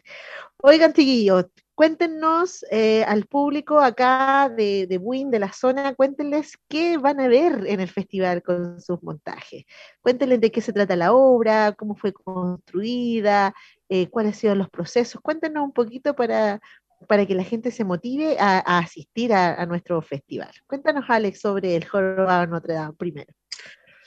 [0.58, 6.98] Oigan, chiquillos, cuéntenos eh, al público acá de, de Buin, de la zona, cuéntenles qué
[6.98, 9.64] van a ver en el festival con sus montajes.
[10.00, 13.54] Cuéntenles de qué se trata la obra, cómo fue construida,
[13.88, 15.20] eh, cuáles han sido los procesos.
[15.20, 16.60] Cuéntenos un poquito para,
[17.08, 20.50] para que la gente se motive a, asistir a, a, nuestro festival.
[20.66, 23.32] Cuéntanos, Alex, sobre el Jorobado Notre Dame primero.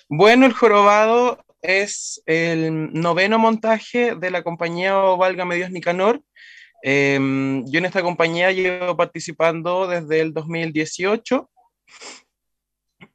[0.07, 6.21] Bueno, el Jorobado es el noveno montaje de la compañía Válgame Dios Nicanor.
[6.87, 11.49] Em, yo en esta compañía llevo participando desde el 2018.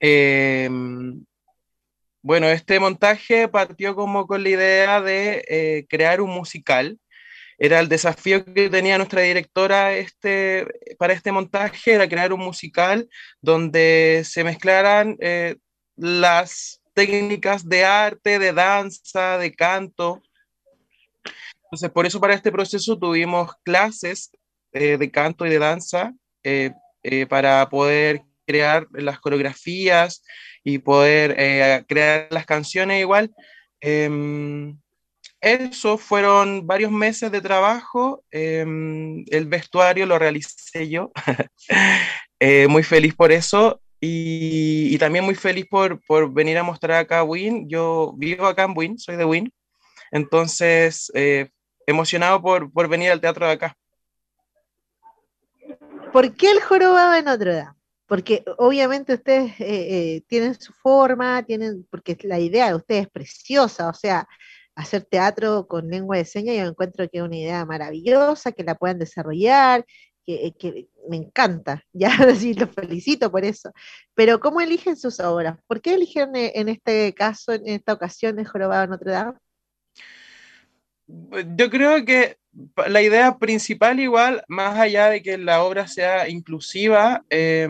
[0.00, 1.24] Em,
[2.20, 6.98] bueno, este montaje partió como con la idea de eh, crear un musical.
[7.58, 10.66] Era el desafío que tenía nuestra directora este,
[10.98, 13.08] para este montaje, era crear un musical
[13.40, 15.54] donde se mezclaran eh,
[15.94, 20.20] las técnicas de arte, de danza, de canto.
[21.70, 24.32] Entonces, por eso para este proceso tuvimos clases
[24.72, 26.12] eh, de canto y de danza
[26.42, 26.72] eh,
[27.04, 30.24] eh, para poder crear las coreografías
[30.64, 33.30] y poder crear las canciones igual.
[33.80, 34.76] Em,
[35.40, 38.24] eso fueron varios meses de trabajo.
[38.32, 41.12] Em, el vestuario lo realicé yo.
[42.68, 43.80] muy feliz por eso.
[44.00, 47.68] Y, también muy feliz por, por, venir a mostrar acá Win.
[47.68, 49.52] Yo vivo acá en Win, soy de Win.
[50.10, 51.50] Entonces, eh,
[51.86, 53.76] emocionado por, por, venir al teatro de acá.
[56.12, 57.76] ¿Por qué el jorobado en Notre Dame?
[58.06, 63.10] Porque obviamente ustedes eh, eh, tienen su forma, tienen, porque la idea de ustedes es
[63.10, 64.26] preciosa, o sea,
[64.74, 68.74] hacer teatro con lengua de señas, yo encuentro que es una idea maravillosa, que la
[68.74, 69.84] puedan desarrollar,
[70.26, 73.72] que, que, me encanta, ya así los felicito por eso.
[74.14, 75.58] Pero ¿cómo eligen sus obras?
[75.66, 79.38] ¿Por qué eligieron eh, en este caso, en esta ocasión, el Jorobado Notre Dame?
[81.56, 82.36] Yo creo que
[82.88, 87.68] la idea principal igual, más allá de que la obra sea inclusiva, eh,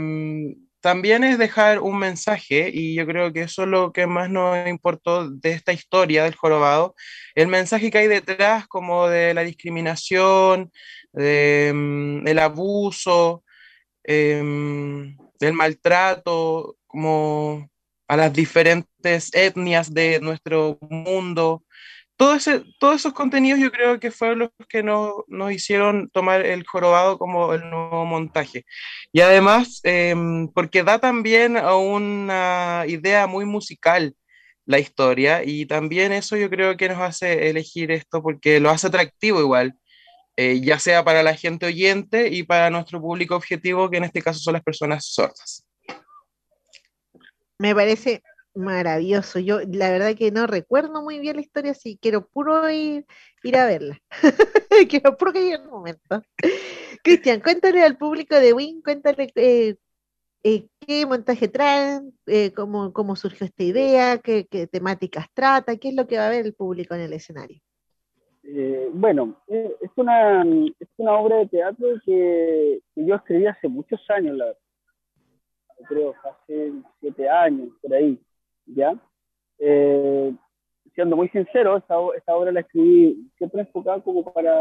[0.81, 4.67] también es dejar un mensaje y yo creo que eso es lo que más nos
[4.67, 6.95] importó de esta historia del jorobado,
[7.35, 10.73] el mensaje que hay detrás como de la discriminación,
[11.13, 13.45] de, mm, el abuso,
[14.05, 17.69] em, del maltrato, como
[18.09, 21.63] a las diferentes etnias de nuestro mundo.
[22.21, 27.17] Todos esos contenidos yo creo que fueron los que nos, nos hicieron tomar el jorobado
[27.17, 28.67] como el nuevo montaje.
[29.11, 34.15] Y además, em, porque da también a una idea muy musical
[34.67, 38.89] la historia y también eso yo creo que nos hace elegir esto porque lo hace
[38.89, 39.75] atractivo igual.
[40.37, 44.21] Eh, ya sea para la gente oyente y para nuestro público objetivo, que en este
[44.21, 45.67] caso son las personas sordas.
[47.59, 48.23] Me parece
[48.55, 49.39] maravilloso.
[49.39, 53.07] Yo la verdad que no recuerdo muy bien la historia, sí quiero puro ir,
[53.43, 53.99] ir a verla.
[54.91, 56.23] quiero puro que llegue el momento.
[57.03, 59.77] Cristian, cuéntale al público de Win, cuéntale eh,
[60.43, 65.95] eh, qué montaje traen, eh, cómo, cómo, surgió esta idea, qué, temáticas trata, qué es
[65.95, 67.61] lo que va a ver el público en el escenario.
[68.93, 74.37] bueno, es, una, es una obra de teatro que, que yo escribí hace muchos años,
[74.37, 74.61] la verdad
[75.87, 78.19] creo, hace siete años, por ahí,
[78.75, 78.95] ¿ya?
[79.59, 80.35] Eh,
[80.95, 84.55] siendo muy sincero, esta, esta, obra la escribí siempre enfocada como para,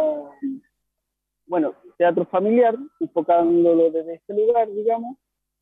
[1.47, 5.17] bueno, teatro familiar, enfocándolo desde este lugar, digamos,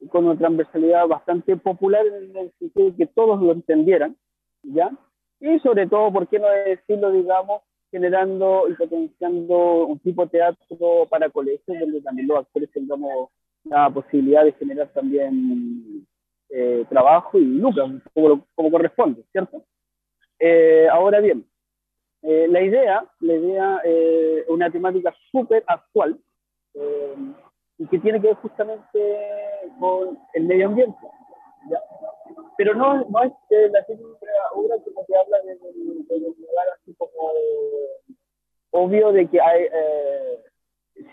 [0.10, 4.16] con una transversalidad bastante popular en el sentido de que todos lo entendieran,
[4.64, 4.92] ¿ya?
[5.40, 11.06] Y sobre todo, ¿por qué no decirlo, digamos, generando y potenciando un tipo de teatro
[11.10, 13.30] para colegios donde también los actores tengamos
[13.64, 16.06] la posibilidad de generar también
[16.50, 19.64] eh, trabajo y lucas, como, como corresponde, ¿cierto?
[20.40, 21.46] Eh, ahora bien,
[22.22, 26.18] eh, la idea, la idea es una temática súper actual
[27.80, 29.18] y que tiene que ver justamente
[29.80, 30.98] con el medio ambiente.
[31.70, 31.80] ¿ya?
[32.58, 33.34] Pero no, no es
[33.72, 37.32] la típica obra que habla de, un lugar así como
[38.72, 39.68] obvio de que hay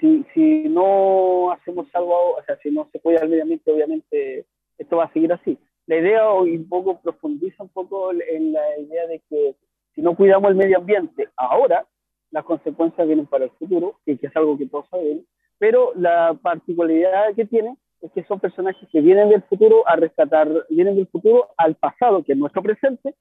[0.00, 4.46] si, si no hacemos algo, o sea, si no se cuida el medio ambiente, obviamente
[4.78, 5.58] esto va a seguir así.
[5.86, 9.54] La idea hoy un poco profundiza un poco en la idea de que
[9.94, 11.86] si no cuidamos el medio ambiente ahora,
[12.30, 15.24] las consecuencias vienen para el futuro, que es algo que todos sabemos,
[15.58, 20.66] pero la particularidad que tiene es que son personajes que vienen del futuro a rescatar,
[20.68, 23.14] vienen del futuro al pasado, que es nuestro presente,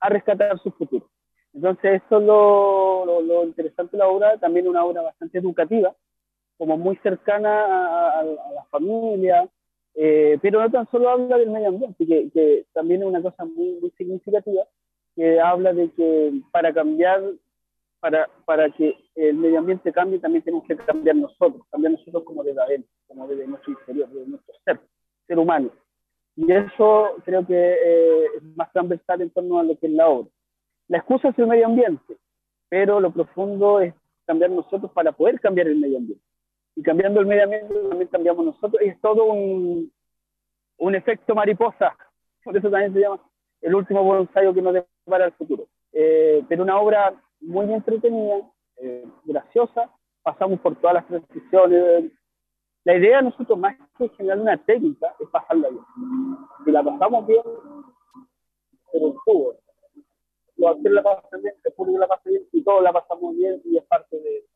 [0.00, 1.08] a rescatar su futuro.
[1.52, 5.94] Entonces, eso es lo, lo, lo interesante de la obra, también una obra bastante educativa,
[6.56, 9.48] como muy cercana a, la familia,
[9.94, 13.44] eh, pero no tan solo habla del medio ambiente, que, que, también es una cosa
[13.44, 14.62] muy, muy significativa,
[15.16, 17.22] que habla de que para cambiar,
[17.98, 22.42] para, para que el medio ambiente cambie, también tenemos que cambiar nosotros, cambiar nosotros como
[22.42, 24.80] de adentro, como de nuestro interior, de nuestro ser,
[25.26, 25.70] ser humano.
[26.36, 30.08] Y eso creo que eh, es más transversal en torno a lo que es la
[30.08, 30.30] obra.
[30.88, 32.16] La excusa es el medio ambiente,
[32.68, 33.92] pero lo profundo es
[34.24, 36.29] cambiar nosotros para poder cambiar el medio ambiente
[36.80, 39.92] y cambiando el medio ambiente también cambiamos nosotros, y es todo un,
[40.78, 41.94] un efecto mariposa,
[42.42, 43.20] por eso también se llama
[43.60, 45.66] el último ensayo que nos depara el futuro.
[45.92, 47.12] Eh, pero una obra
[47.42, 49.90] muy entretenida, eh, graciosa,
[50.22, 52.12] pasamos por todas las transiciones.
[52.84, 55.84] La idea de nosotros, más que generar una técnica, es pasarla bien.
[56.64, 57.42] Si la pasamos bien,
[58.90, 59.54] pero el jugo.
[60.56, 63.60] Los actores la pasan bien, el público la pasa bien y todos la pasamos bien
[63.66, 64.46] y es parte de,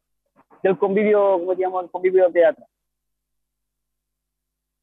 [0.63, 2.67] del convivio, como digamos, el convivio teatro.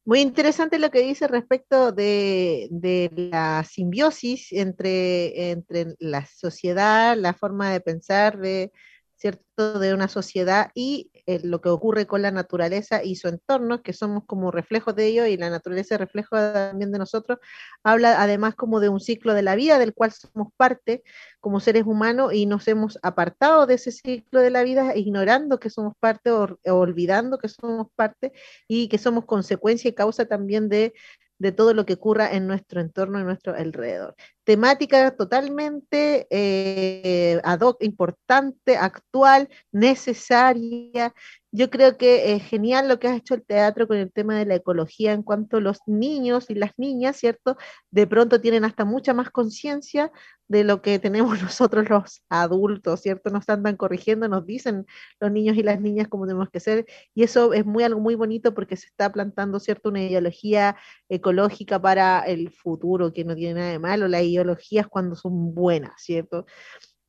[0.03, 7.33] Muy interesante lo que dice respecto de, de, la simbiosis entre, entre la sociedad, la
[7.33, 8.71] forma de pensar de,
[9.15, 9.79] ¿cierto?
[9.79, 13.93] de una sociedad y eh, lo que ocurre con la naturaleza y su entorno, que
[13.93, 17.39] somos como reflejos de ello y la naturaleza reflejo también de nosotros,
[17.83, 21.03] habla además como de un ciclo de la vida del cual somos parte
[21.39, 25.69] como seres humanos y nos hemos apartado de ese ciclo de la vida ignorando que
[25.69, 28.31] somos parte o, o olvidando que somos parte
[28.67, 30.93] y que somos consecuencia y causa también de
[31.41, 34.15] de todo lo que ocurra en nuestro entorno, en nuestro alrededor.
[34.43, 41.13] Temática totalmente eh, ad hoc, importante, actual, necesaria,
[41.53, 44.45] yo creo que es genial lo que has hecho el teatro con el tema de
[44.45, 47.57] la ecología en cuanto los niños y las niñas, ¿cierto?
[47.91, 50.11] De pronto tienen hasta mucha más conciencia
[50.47, 53.29] de lo que tenemos nosotros los adultos, ¿cierto?
[53.31, 54.85] Nos andan corrigiendo, nos dicen
[55.19, 58.15] los niños y las niñas cómo tenemos que ser, y eso es muy algo muy
[58.15, 59.89] bonito porque se está plantando, ¿cierto?
[59.89, 60.77] Una ideología
[61.09, 65.93] ecológica para el futuro, que no tiene nada de malo, las ideologías cuando son buenas,
[65.97, 66.45] ¿cierto?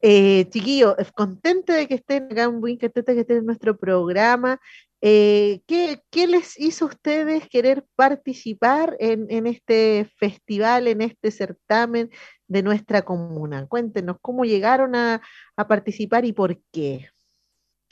[0.04, 4.60] Eh, chiquillos, contente de que estén acá, muy contenta de que estén en nuestro programa.
[5.00, 12.10] Eh, ¿qué, les hizo a ustedes querer participar en, este festival, en este certamen
[12.48, 13.66] de nuestra comuna?
[13.68, 15.22] Cuéntenos cómo llegaron a,
[15.68, 17.08] participar y por qué.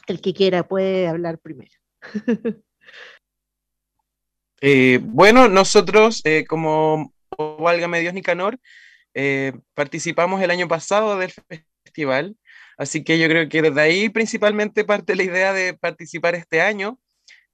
[0.09, 1.72] El que quiera puede hablar primero.
[4.62, 8.59] Eh, bueno, nosotros, como Válgame Dios Nicanor,
[9.75, 12.37] participamos el año pasado del festival festival.
[12.79, 16.99] Así que yo creo que desde ahí principalmente parte la idea de participar este año.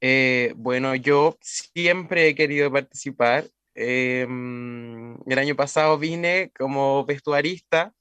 [0.00, 3.44] Eh, bueno, yo siempre he querido participar.
[3.74, 7.92] Em, el año pasado vine como vestuarista,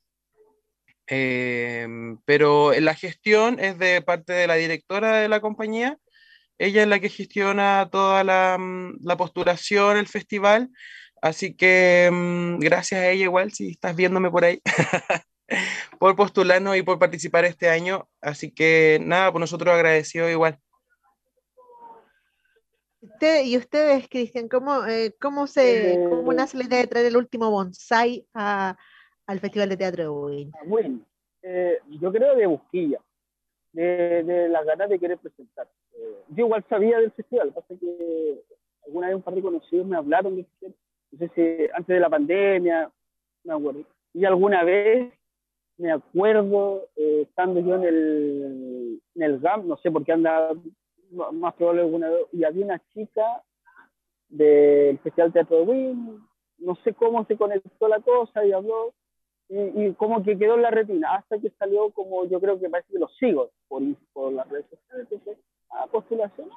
[1.07, 5.97] em, pero la gestión es de parte de la directora de la compañía.
[6.57, 10.69] Ella es la que gestiona toda la, mm, la postulación, el festival.
[11.25, 14.61] Así que mm, gracias a ella igual, si estás viéndome por ahí,
[15.99, 18.07] por postularnos y por participar este año.
[18.21, 20.59] Así que nada, por nosotros agradecido igual.
[23.43, 27.17] y ustedes, Cristian, ¿cómo, eh, cómo, se, cómo eh, nace la idea de traer el
[27.17, 30.51] último bonsai al Festival de Teatro de Buin?
[30.67, 30.99] Bueno,
[31.41, 32.99] eh, yo creo de busquilla,
[33.73, 35.67] de, de las ganas de querer presentar.
[36.29, 38.43] yo igual sabía del festival, pasa que
[38.85, 40.75] alguna vez un par de conocidos me hablaron del festival
[41.11, 41.41] no sé si
[41.73, 42.91] antes de la pandemia,
[43.43, 43.83] me acuerdo.
[44.13, 45.13] Y alguna vez
[45.77, 50.51] me acuerdo, eh, estando yo en el, en el GAM, no sé por qué anda
[51.33, 53.43] más probable alguna vez, y había una chica
[54.29, 56.19] del Festival Teatro de Win,
[56.59, 58.93] no sé cómo se conectó la cosa y habló,
[59.47, 62.93] y, como que quedó en la retina, hasta que salió como yo creo que parece
[62.93, 63.83] que lo sigo por,
[64.13, 65.37] por las redes sociales, entonces,
[65.69, 66.49] a postulación,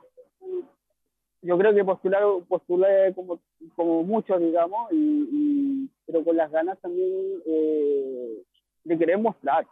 [1.43, 3.41] yo creo que postular, postulé como,
[3.77, 8.43] como muchos, digamos, y, pero con las ganas también eh,
[8.85, 9.67] de querer mostrar,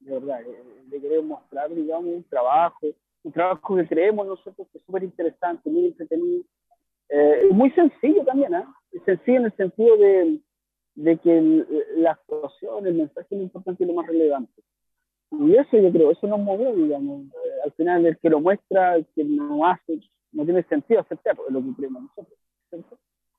[0.00, 2.86] de verdad, eh, de querer mostrar, digamos, un trabajo,
[3.22, 6.44] un trabajo que creemos nosotros que es súper interesante, muy entretenido,
[7.08, 8.64] eh, muy sencillo también, ¿eh?
[9.04, 10.40] sencillo en el sentido de,
[10.94, 11.64] de que
[11.96, 14.62] la actuación, el mensaje es lo importante y lo más relevante.
[15.32, 17.26] Y eso yo creo, eso nos movió, digamos.
[17.26, 20.00] Eh, al final, el que lo muestra, el que no hace,
[20.32, 22.38] no tiene sentido aceptar, lo que creemos nosotros.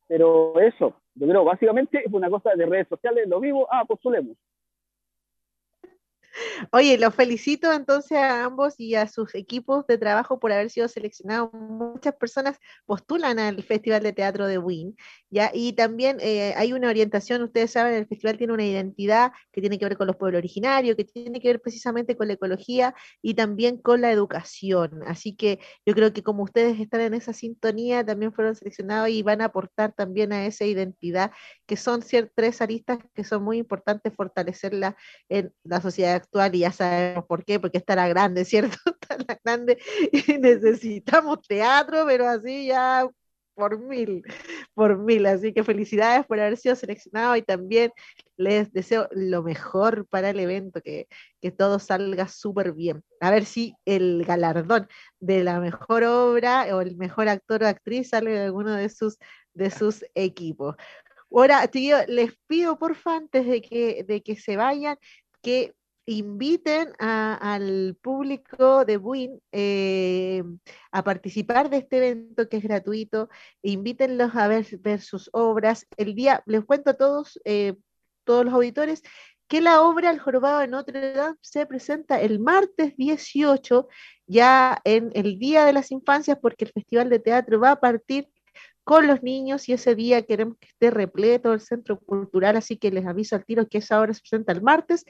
[0.08, 4.38] Pero eso, yo creo, básicamente es una cosa de redes sociales, lo vivo, ah, postulemos.
[6.72, 10.88] Oye, los felicito entonces a ambos y a sus equipos de trabajo por haber sido
[10.88, 11.52] seleccionados.
[11.54, 14.58] Muchas personas postulan al Festival de Teatro de
[15.30, 15.52] ¿ya?
[15.54, 19.78] Y también eh, hay una orientación, ustedes saben, el festival tiene una identidad que tiene
[19.80, 23.34] que ver con los pueblos originarios, que tiene que ver precisamente con la ecología y
[23.34, 25.02] también con la educación.
[25.06, 29.24] Así que yo creo que como ustedes están en esa sintonía, también fueron seleccionados y
[29.24, 31.32] van a aportar también a esa identidad,
[31.68, 32.02] que son
[32.34, 34.96] tres aristas que son muy importantes fortalecerla
[35.30, 38.78] en la sociedad actual y ya sabemos por qué, porque estará grande, ¿cierto?
[38.86, 39.78] Estará grande
[40.12, 43.08] y necesitamos teatro, pero así ya
[43.58, 44.24] por mil,
[44.76, 45.26] por mil.
[45.26, 47.92] Así que felicidades por haber sido seleccionado y también
[48.38, 51.08] les deseo lo mejor para el evento, que,
[51.42, 53.04] que todo salga súper bien.
[53.20, 54.88] A ver si el galardón
[55.20, 59.18] de la mejor obra o el mejor actor o actriz sale de alguno de sus,
[59.56, 60.76] de sus equipos.
[61.32, 64.98] Ahora, tío, les pido porfa, antes de que, de que se vayan,
[65.42, 65.76] que
[66.08, 70.42] inviten al público de Buin eh,
[70.92, 73.30] a participar de este evento que es gratuito,
[73.62, 75.86] invítenlos a ver, ver sus obras.
[75.98, 77.76] El día, les cuento a todos, eh,
[78.24, 79.04] todos los auditores,
[79.48, 83.88] que la obra El Jorobado de Notre Dame se presenta el martes 18,
[84.28, 88.30] ya en el Día de las Infancias, porque el Festival de Teatro va a partir
[88.88, 92.90] con los niños y ese día queremos que esté repleto el centro cultural, así que
[92.90, 95.04] les aviso al tiro que esa obra se presenta el martes.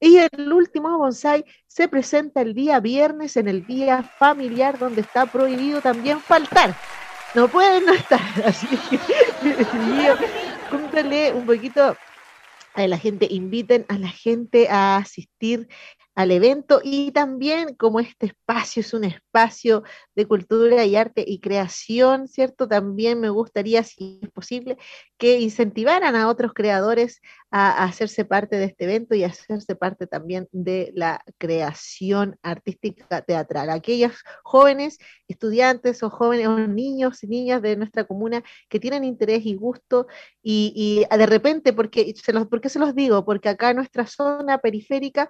[0.00, 5.26] Y el último bonsai se presenta el día viernes en el día familiar, donde está
[5.26, 6.74] prohibido también faltar.
[7.34, 8.98] No pueden no estar, así que
[10.70, 11.98] cúntale un poquito
[12.72, 15.68] a la gente, inviten a la gente a asistir
[16.18, 19.84] al evento y también como este espacio es un espacio
[20.16, 22.66] de cultura y arte y creación, ¿cierto?
[22.66, 24.78] También me gustaría, si es posible,
[25.16, 27.20] que incentivaran a otros creadores
[27.50, 33.22] a, hacerse parte de este evento y a hacerse parte también de la creación artística
[33.22, 33.70] teatral.
[33.70, 39.46] Aquellos jóvenes, estudiantes o jóvenes o niños y niñas de nuestra comuna que tienen interés
[39.46, 40.06] y gusto
[40.42, 43.24] y, de repente, porque se los, ¿por qué se los digo?
[43.24, 45.28] Porque acá en nuestra zona periférica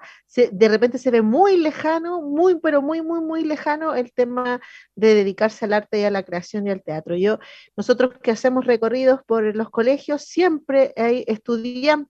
[0.52, 4.60] de repente se ve muy lejano, muy, pero muy, muy, muy lejano el tema
[4.94, 7.16] de dedicarse al arte y a la creación y al teatro.
[7.16, 7.38] Yo,
[7.76, 12.07] nosotros que hacemos recorridos por los colegios, siempre hay estudiantes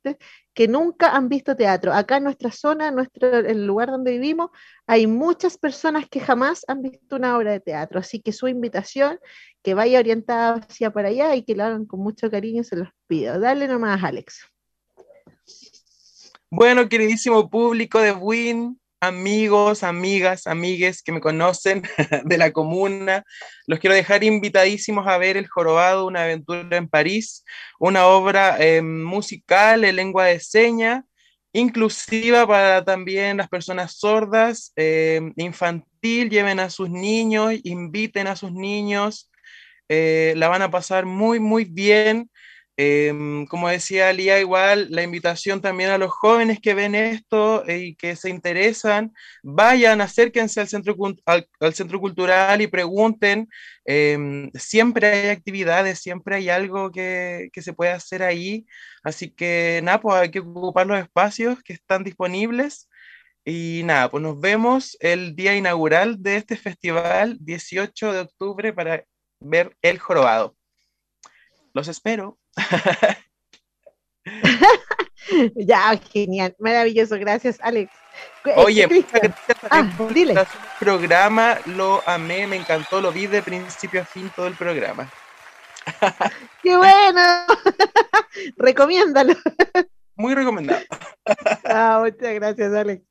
[0.55, 1.93] que nunca han visto teatro.
[1.93, 4.51] Acá en nuestra zona, en, nuestro, el lugar donde vivimos,
[4.87, 8.01] hay muchas personas que jamás han visto una obra de teatro.
[8.01, 9.19] Así que su invitación,
[9.63, 12.89] que vaya orientada hacia para allá y que lo hagan con mucho cariño, se los
[13.07, 13.39] pido.
[13.39, 14.45] Dale nomás, Alex.
[16.51, 21.83] Bueno, queridísimo público de Win, amigos, amigas, amigues que me conocen
[22.25, 23.25] de la comuna.
[23.67, 27.45] Los quiero dejar invitadísimos a ver El Jorobado, una aventura en París,
[27.79, 31.05] una obra eh, musical en lengua de seña,
[31.53, 38.53] inclusiva para también las personas sordas, eh, infantil, lleven a sus niños, inviten a sus
[38.53, 39.31] niños,
[39.89, 42.31] eh, la van a pasar muy, muy bien.
[42.81, 47.79] Em, como decía Lía, igual la invitación también a los jóvenes que ven esto eh,
[47.79, 49.12] y que se interesan,
[49.43, 53.49] vayan, acérquense al centro, al, centro cultural y pregunten.
[53.85, 58.64] Em, siempre hay actividades, siempre hay algo que, que, se puede hacer ahí.
[59.03, 62.89] Así que nada, pues hay que ocupar los espacios que están disponibles.
[63.45, 69.05] Y nada, pues nos vemos el día inaugural de este festival, 18 de octubre, para
[69.41, 70.57] ver El Jorobado.
[71.74, 72.39] Los espero.
[75.57, 77.91] ya, genial, maravilloso, gracias, Alex.
[78.57, 79.35] Oye, gracias
[79.71, 80.35] ah, dile.
[80.81, 85.11] programa, lo amé, me encantó, lo vi de principio a fin todo el programa.
[86.63, 87.21] ¡Qué bueno!
[88.57, 89.35] Recomiéndalo.
[90.17, 90.81] Muy recomendado.
[91.65, 93.03] ah, muchas gracias, Alex.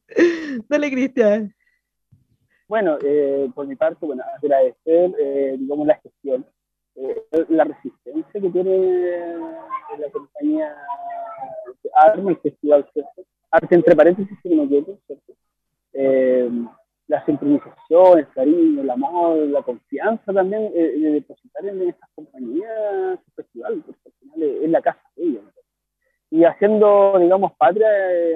[0.67, 1.55] Dale, Cristian.
[2.67, 6.45] Bueno, eh, por mi parte, bueno, agradecer, eh, digamos, la gestión
[6.99, 9.37] eh, la resistencia que tiene
[9.99, 10.75] la compañía
[11.93, 13.23] Arma, el festival, ¿cierto?
[13.51, 15.33] Arte entre paréntesis, si no quiero, ¿cierto?
[15.93, 16.49] Eh,
[17.07, 23.19] la sincronización, el cariño, el amor, la confianza también eh, de depositar en estas compañías
[23.25, 25.43] su festival, porque al final es, la casa de ellos.
[26.31, 27.89] Y haciendo, digamos, patria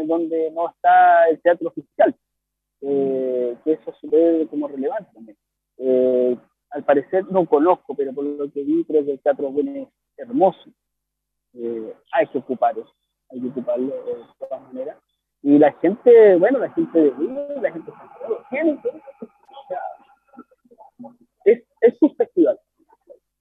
[0.05, 2.15] donde no está el teatro oficial,
[2.79, 5.37] que eso se ve como relevante también
[6.71, 10.69] al parecer no conozco, pero por lo que vi creo que el teatro es hermoso.
[11.53, 12.87] Eh, hay que ocuparlo,
[13.29, 14.97] hay que ocuparlo de todas maneras.
[15.41, 18.79] Y la gente, bueno, la gente de Río, la gente de
[21.45, 22.59] es, es su festival.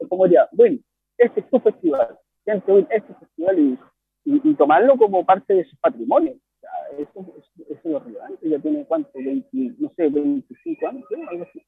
[0.08, 0.78] Como diría, bueno,
[1.18, 3.78] este es su festival, gente, este festival y,
[4.24, 6.32] y, tomarlo como parte de su patrimonio.
[6.32, 8.48] O sea, eso, eso, es lo relevante.
[8.48, 11.62] Ya tiene cuánto, 20, no sé, 25 años, algo así.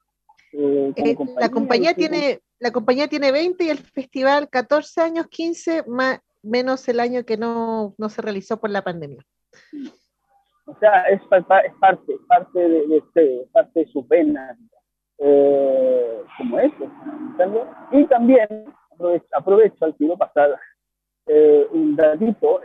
[0.52, 5.84] Eh, eh, la compañía tiene la compañía tiene 20 y el festival 14 años, 15
[5.88, 9.24] más, menos el año que no, no se realizó por la pandemia.
[10.66, 14.56] O sea, es, es parte, parte de, de este, parte de su pena,
[15.18, 16.88] eh, como eso.
[17.90, 18.46] Y también
[18.92, 20.56] aprovecho, aprovecho al quiero pasar
[21.72, 22.60] un datito,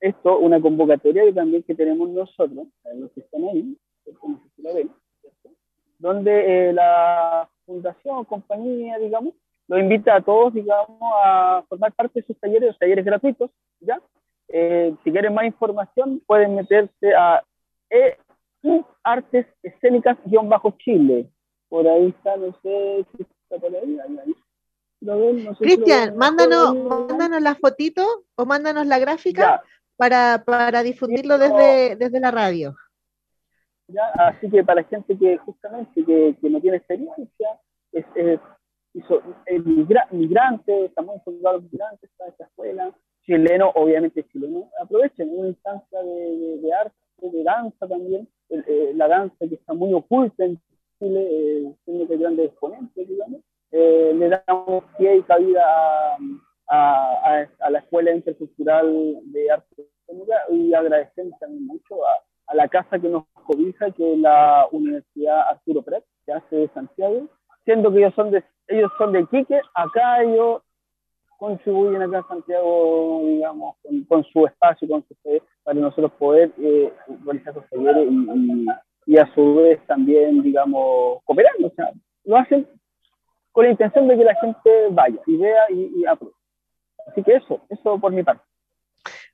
[0.00, 3.76] esto, una convocatoria que también que tenemos nosotros, los que están ahí,
[4.18, 4.90] como si lo ven,
[5.98, 9.34] donde eh, la fundación, compañía, digamos,
[9.66, 14.00] lo invita a todos, digamos, a formar parte de sus talleres, los talleres gratuitos, ¿ya?
[14.48, 17.42] Eh, si quieren más información, pueden meterse a
[17.90, 18.16] e
[19.02, 21.30] Artes Escénicas-Chile.
[21.68, 24.34] Por ahí está, no sé si está por ahí, ahí, ahí.
[25.60, 29.62] Cristian, mándanos, mándanos la fotito o mándanos la gráfica
[29.96, 32.74] para, para difundirlo desde, desde la radio.
[34.14, 37.48] Así que para gente que justamente que, que no tiene experiencia,
[37.92, 38.40] es, es,
[40.12, 46.72] migrante, estamos enfocados migrantes para esta escuela, chileno, obviamente chileno, aprovechen una instancia de, de,
[46.72, 50.60] arte, de danza también, eh, la danza que está muy oculta en
[50.98, 56.18] Chile, eh, tiene que grandes exponentes, digamos, eh, le damos pie y cabida a,
[56.68, 59.88] a, a, la Escuela Intercultural de Arte
[60.50, 62.12] y agradecemos también mucho a,
[62.48, 66.68] a la casa que nos cobija, que es la Universidad Arturo Prat, que hace de
[66.68, 67.28] Santiago,
[67.64, 70.62] siendo que ellos son de, ellos son de Quique, acá ellos
[71.38, 73.76] contribuyen acá a Santiago, digamos,
[74.08, 76.92] con, su espacio, con su sede, para nosotros poder eh,
[77.24, 78.66] realizar los talleres y,
[79.06, 81.92] y, a su vez también, digamos, cooperar, o sea,
[82.24, 82.66] lo hacen
[83.52, 86.34] con la intención de que la gente vaya y vea y, y apruebe.
[87.06, 88.42] Así que eso, eso por mi parte.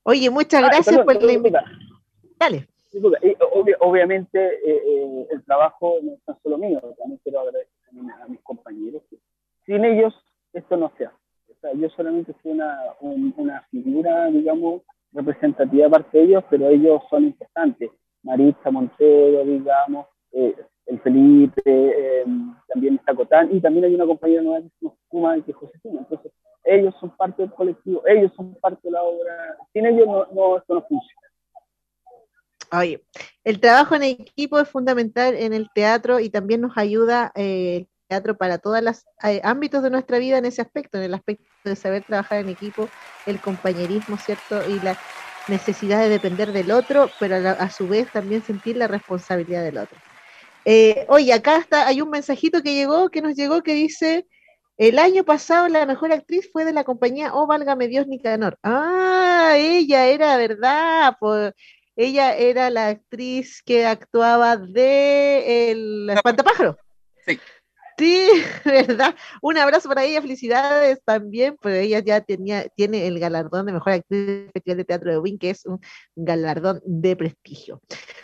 [0.02, 1.78] Oye, muchas ah, gracias por la invitación.
[2.38, 2.73] Dale
[3.80, 7.72] obviamente eh, eh, el trabajo no es solo mío, también quiero agradecer
[8.22, 9.02] a mis compañeros.
[9.66, 10.14] Sin ellos
[10.52, 11.78] esto no se hace.
[11.78, 14.82] yo solamente soy una, una figura, digamos,
[15.12, 17.90] representativa parte de ellos, pero ellos son importantes.
[18.22, 20.54] Maritza Montero, digamos, eh,
[20.86, 22.24] el Felipe,
[22.68, 26.00] también está Cotán, y también hay una compañera nueva que se llama que es Josefina.
[26.00, 26.32] Entonces,
[26.64, 29.56] ellos son parte del colectivo, ellos son parte de la obra.
[29.72, 31.28] Sin ellos no, no esto no funciona.
[32.72, 33.04] Oye,
[33.44, 37.88] el trabajo en equipo es fundamental en el teatro y también nos ayuda eh, el
[38.08, 41.44] teatro para todos los eh, ámbitos de nuestra vida en ese aspecto, en el aspecto
[41.64, 42.88] de saber trabajar en equipo,
[43.26, 44.68] el compañerismo, ¿cierto?
[44.68, 44.98] Y la
[45.48, 49.98] necesidad de depender del otro, pero a, su vez también sentir la responsabilidad del otro.
[50.64, 54.26] Eh, oye, acá está, hay un mensajito que llegó, que nos llegó, que dice,
[54.76, 58.58] el año pasado la mejor actriz fue de la compañía Oh, válgame Dios, Nicanor.
[58.62, 61.16] Ah, ella era, ¿verdad?
[61.96, 66.76] Ella era la actriz que actuaba de El Espantapájaro.
[67.26, 67.38] Sí.
[67.96, 68.28] Sí,
[68.64, 69.14] ¿verdad?
[69.40, 73.92] Un abrazo para ella, felicidades también, pero ella ya tenía, tiene el galardón de mejor
[73.92, 75.80] actriz del Festival de Teatro de Win, que es un
[76.16, 77.80] galardón de prestigio.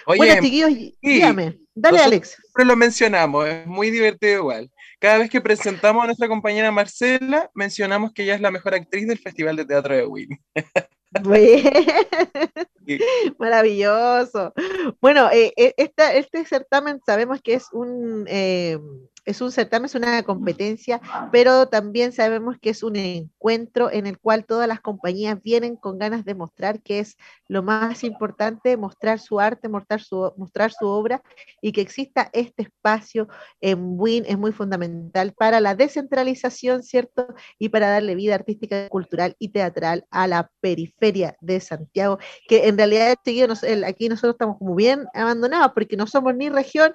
[0.06, 2.36] Oye, bueno, chiquillos, dígame, dale Alex.
[2.40, 4.70] Siempre lo mencionamos, es muy divertido igual.
[4.98, 9.06] Cada vez que presentamos a nuestra compañera Marcela, mencionamos que ella es la mejor actriz
[9.06, 10.28] del Festival de Teatro de Win.
[13.38, 14.52] Maravilloso.
[15.00, 18.78] Bueno, eh, eh, este certamen sabemos que es un, eh,
[19.24, 21.00] es un certamen, es una competencia,
[21.32, 25.98] pero también sabemos que es un encuentro en el cual todas las compañías vienen con
[25.98, 27.16] ganas de mostrar que es
[27.48, 31.22] lo más importante, mostrar su arte, mostrar su, mostrar su obra
[31.60, 33.28] y que exista este espacio
[33.60, 37.26] en WIN es muy fundamental para la descentralización, ¿cierto?
[37.58, 42.18] Y para darle vida artística, cultural y teatral a la periferia de Santiago,
[42.48, 43.16] que en realidad
[43.86, 46.94] aquí nosotros estamos como bien abandonados porque no somos ni región,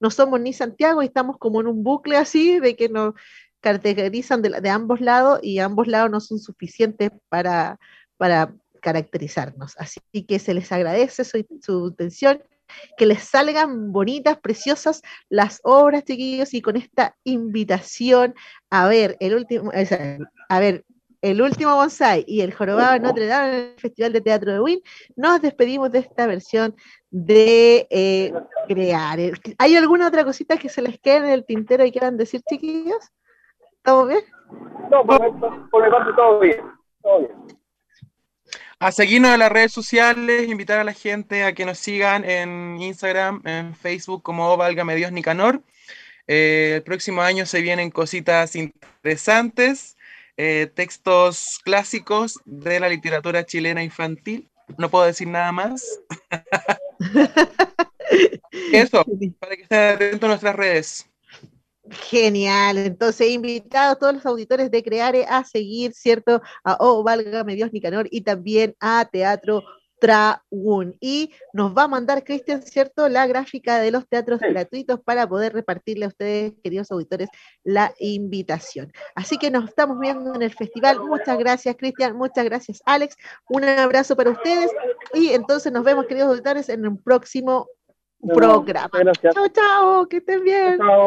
[0.00, 3.14] no somos ni Santiago y estamos como en un bucle así de que nos
[3.60, 7.78] caracterizan de, ambos lados y ambos lados no son suficientes para,
[8.18, 9.74] para caracterizarnos.
[9.78, 12.42] Así que se les agradece su, su atención
[12.96, 18.34] que les salgan bonitas, preciosas las obras, chiquillos, y con esta invitación
[18.70, 19.70] a ver el último,
[20.48, 20.84] a ver
[21.24, 24.60] el último bonsai y el jorobado de Notre Dame en el Festival de Teatro de
[24.60, 24.82] Wynn,
[25.16, 26.76] nos despedimos de esta versión
[27.10, 28.30] de eh,
[28.68, 29.18] crear.
[29.56, 32.98] ¿Hay alguna otra cosita que se les quede en el tintero y quieran decir, chiquillos?
[33.72, 34.20] ¿Estamos bien?
[34.90, 36.60] No, por, mi parte todo bien.
[37.02, 37.32] Todo bien.
[38.78, 42.76] A seguirnos en las redes sociales, invitar a la gente a que nos sigan en
[42.82, 45.62] Instagram, en Facebook como Válgame Dios Nicanor.
[46.26, 49.96] Eh, el próximo año se vienen cositas interesantes.
[50.36, 54.50] Eh, textos clásicos de la literatura chilena infantil.
[54.78, 56.00] No puedo decir nada más.
[58.72, 59.04] Eso,
[59.38, 61.10] para que estén atentos a nuestras redes.
[61.90, 66.40] Genial, entonces invitado a todos los auditores de Creare a seguir, ¿cierto?
[66.64, 69.62] A Oh, válgame Dios Nicanor y también a Teatro
[71.00, 75.52] y nos va a mandar, Cristian, ¿cierto?, la gráfica de los teatros gratuitos para poder
[75.52, 77.28] repartirle a ustedes, queridos auditores,
[77.62, 78.92] la invitación.
[79.14, 81.00] Así que nos estamos viendo en el festival.
[81.00, 82.16] Muchas gracias, Cristian.
[82.16, 83.16] Muchas gracias, Alex.
[83.48, 84.70] Un abrazo para ustedes.
[85.12, 87.68] Y entonces nos vemos, queridos auditores, en un próximo
[88.20, 88.90] programa.
[89.20, 90.08] Chao, chao.
[90.08, 90.78] Que estén bien.
[90.78, 91.06] Chao.